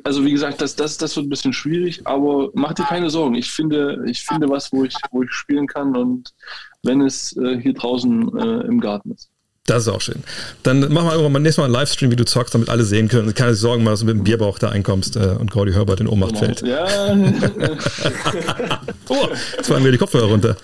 Also 0.05 0.25
wie 0.25 0.33
gesagt, 0.33 0.61
das, 0.61 0.77
das, 0.77 0.99
das 0.99 1.17
wird 1.17 1.27
ein 1.27 1.31
bisschen 1.31 1.53
schwierig, 1.53 2.07
aber 2.07 2.51
mach 2.55 2.75
dir 2.75 2.85
keine 2.85 3.09
Sorgen. 3.09 3.35
Ich 3.35 3.51
finde, 3.51 4.03
ich 4.07 4.23
finde 4.25 4.49
was, 4.49 4.73
wo 4.73 4.85
ich, 4.85 4.95
wo 5.11 5.23
ich 5.23 5.31
spielen 5.31 5.67
kann 5.67 5.97
und 5.97 6.33
wenn 6.83 7.01
es 7.01 7.37
äh, 7.37 7.59
hier 7.61 7.75
draußen 7.75 8.39
äh, 8.39 8.67
im 8.67 8.81
Garten 8.81 9.13
ist. 9.13 9.31
Das 9.67 9.85
ist 9.85 9.89
auch 9.89 10.01
schön. 10.01 10.25
Dann 10.65 10.81
machen 10.93 11.07
wir 11.07 11.13
irgendwann 11.13 11.33
mal 11.33 11.39
nächstes 11.39 11.59
Mal 11.59 11.67
einen 11.67 11.75
Livestream, 11.75 12.11
wie 12.11 12.17
du 12.17 12.25
zockst, 12.25 12.53
damit 12.53 12.69
alle 12.69 12.83
sehen 12.83 13.07
können. 13.07 13.33
Keine 13.33 13.55
Sorgen, 13.55 13.85
mal, 13.85 13.93
dass 13.93 14.01
du 14.01 14.07
mit 14.07 14.17
dem 14.17 14.25
Bierbauch 14.25 14.59
da 14.59 14.71
einkommst 14.71 15.15
äh, 15.15 15.37
und 15.39 15.53
Gordy 15.53 15.73
Herbert 15.73 16.01
in 16.01 16.09
Ohnmacht 16.09 16.35
genau. 16.35 16.47
fällt. 16.47 16.63
Ja. 16.63 16.85
oh, 19.09 19.29
jetzt 19.57 19.69
fallen 19.69 19.85
mir 19.85 19.93
die 19.93 19.99
Kopfhörer 19.99 20.27
runter. 20.27 20.57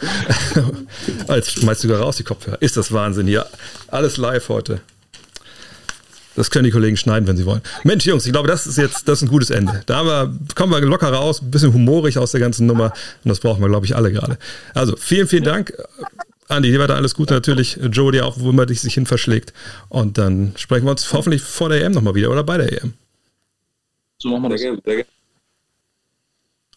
jetzt 1.28 1.52
schmeißt 1.52 1.85
du 1.85 1.88
sogar 1.88 2.02
raus 2.02 2.16
die 2.16 2.24
Kopfhörer. 2.24 2.61
Ist 2.61 2.76
das 2.76 2.90
Wahnsinn 2.92 3.28
hier. 3.28 3.46
Alles 3.87 4.16
live 4.16 4.48
heute. 4.48 4.81
Das 6.38 6.53
können 6.53 6.66
die 6.66 6.70
Kollegen 6.70 6.96
schneiden, 6.96 7.27
wenn 7.27 7.37
sie 7.37 7.46
wollen. 7.46 7.62
Mensch, 7.83 8.07
Jungs, 8.07 8.24
ich 8.24 8.31
glaube, 8.31 8.46
das 8.46 8.68
ist 8.68 8.79
jetzt 8.79 9.09
das 9.09 9.18
ist 9.18 9.22
ein 9.22 9.29
gutes 9.29 9.51
Ende. 9.51 9.83
Da 9.87 10.05
wir, 10.05 10.38
kommen 10.55 10.72
wir 10.72 10.81
locker 10.83 11.12
raus, 11.12 11.42
ein 11.42 11.51
bisschen 11.51 11.72
humorig 11.72 12.16
aus 12.16 12.31
der 12.31 12.38
ganzen 12.38 12.64
Nummer. 12.64 12.92
Und 13.24 13.29
das 13.29 13.40
brauchen 13.40 13.61
wir, 13.61 13.68
glaube 13.68 13.87
ich, 13.87 13.96
alle 13.96 14.12
gerade. 14.12 14.38
Also, 14.72 14.94
vielen, 14.96 15.27
vielen 15.27 15.42
Dank. 15.42 15.72
Andi, 16.46 16.70
dir 16.70 16.79
weiter 16.79 16.94
alles 16.94 17.16
Gute 17.16 17.35
natürlich. 17.35 17.81
Joe, 17.90 18.12
dir 18.12 18.24
auch, 18.24 18.38
wo 18.38 18.51
immer 18.51 18.66
dich 18.66 18.81
sich 18.81 18.94
hin 18.94 19.05
verschlägt. 19.05 19.53
Und 19.88 20.16
dann 20.16 20.53
sprechen 20.57 20.85
wir 20.85 20.92
uns 20.92 21.12
hoffentlich 21.12 21.42
vor 21.42 21.70
der 21.70 21.83
EM 21.83 21.90
nochmal 21.90 22.14
wieder 22.14 22.31
oder 22.31 22.44
bei 22.44 22.57
der 22.57 22.85
EM. 22.85 22.94
So 24.18 24.29
machen 24.29 24.44
wir 24.44 24.51
das. 24.51 24.61
Sehr 24.61 24.70
gerne, 24.70 24.83
sehr 24.85 24.94
gerne. 24.94 25.09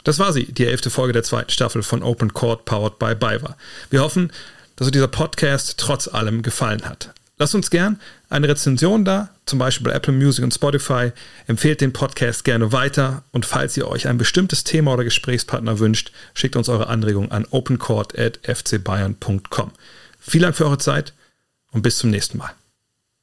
Das 0.04 0.18
war 0.18 0.34
sie, 0.34 0.46
die 0.46 0.66
elfte 0.66 0.90
Folge 0.90 1.14
der 1.14 1.22
zweiten 1.22 1.52
Staffel 1.52 1.84
von 1.84 2.02
Open 2.02 2.34
Court 2.34 2.66
Powered 2.66 2.98
by 2.98 3.14
BayWa. 3.14 3.56
Wir 3.92 4.02
hoffen, 4.02 4.32
dass 4.76 4.88
euch 4.88 4.92
dieser 4.92 5.08
Podcast 5.08 5.76
trotz 5.78 6.08
allem 6.08 6.42
gefallen 6.42 6.82
hat. 6.82 7.14
Lasst 7.42 7.56
uns 7.56 7.72
gern 7.72 8.00
eine 8.30 8.48
Rezension 8.48 9.04
da, 9.04 9.30
zum 9.48 9.58
Beispiel 9.58 9.86
bei 9.86 9.94
Apple 9.94 10.14
Music 10.14 10.44
und 10.44 10.54
Spotify. 10.54 11.12
Empfehlt 11.48 11.82
den 11.82 11.92
Podcast 11.92 12.44
gerne 12.44 12.72
weiter 12.72 13.24
und 13.32 13.48
falls 13.48 13.76
ihr 13.78 13.88
euch 13.88 14.08
ein 14.08 14.20
bestimmtes 14.20 14.64
Thema 14.64 14.94
oder 14.94 15.04
Gesprächspartner 15.04 15.80
wünscht, 15.80 16.12
schickt 16.36 16.56
uns 16.56 16.70
eure 16.70 16.86
Anregungen 16.86 17.32
an 17.32 17.48
opencourt.fcbayern.com. 17.50 19.72
Vielen 20.20 20.44
Dank 20.44 20.56
für 20.56 20.66
eure 20.66 20.78
Zeit 20.78 21.16
und 21.72 21.82
bis 21.82 21.98
zum 21.98 22.12
nächsten 22.12 22.38
Mal. 22.38 22.52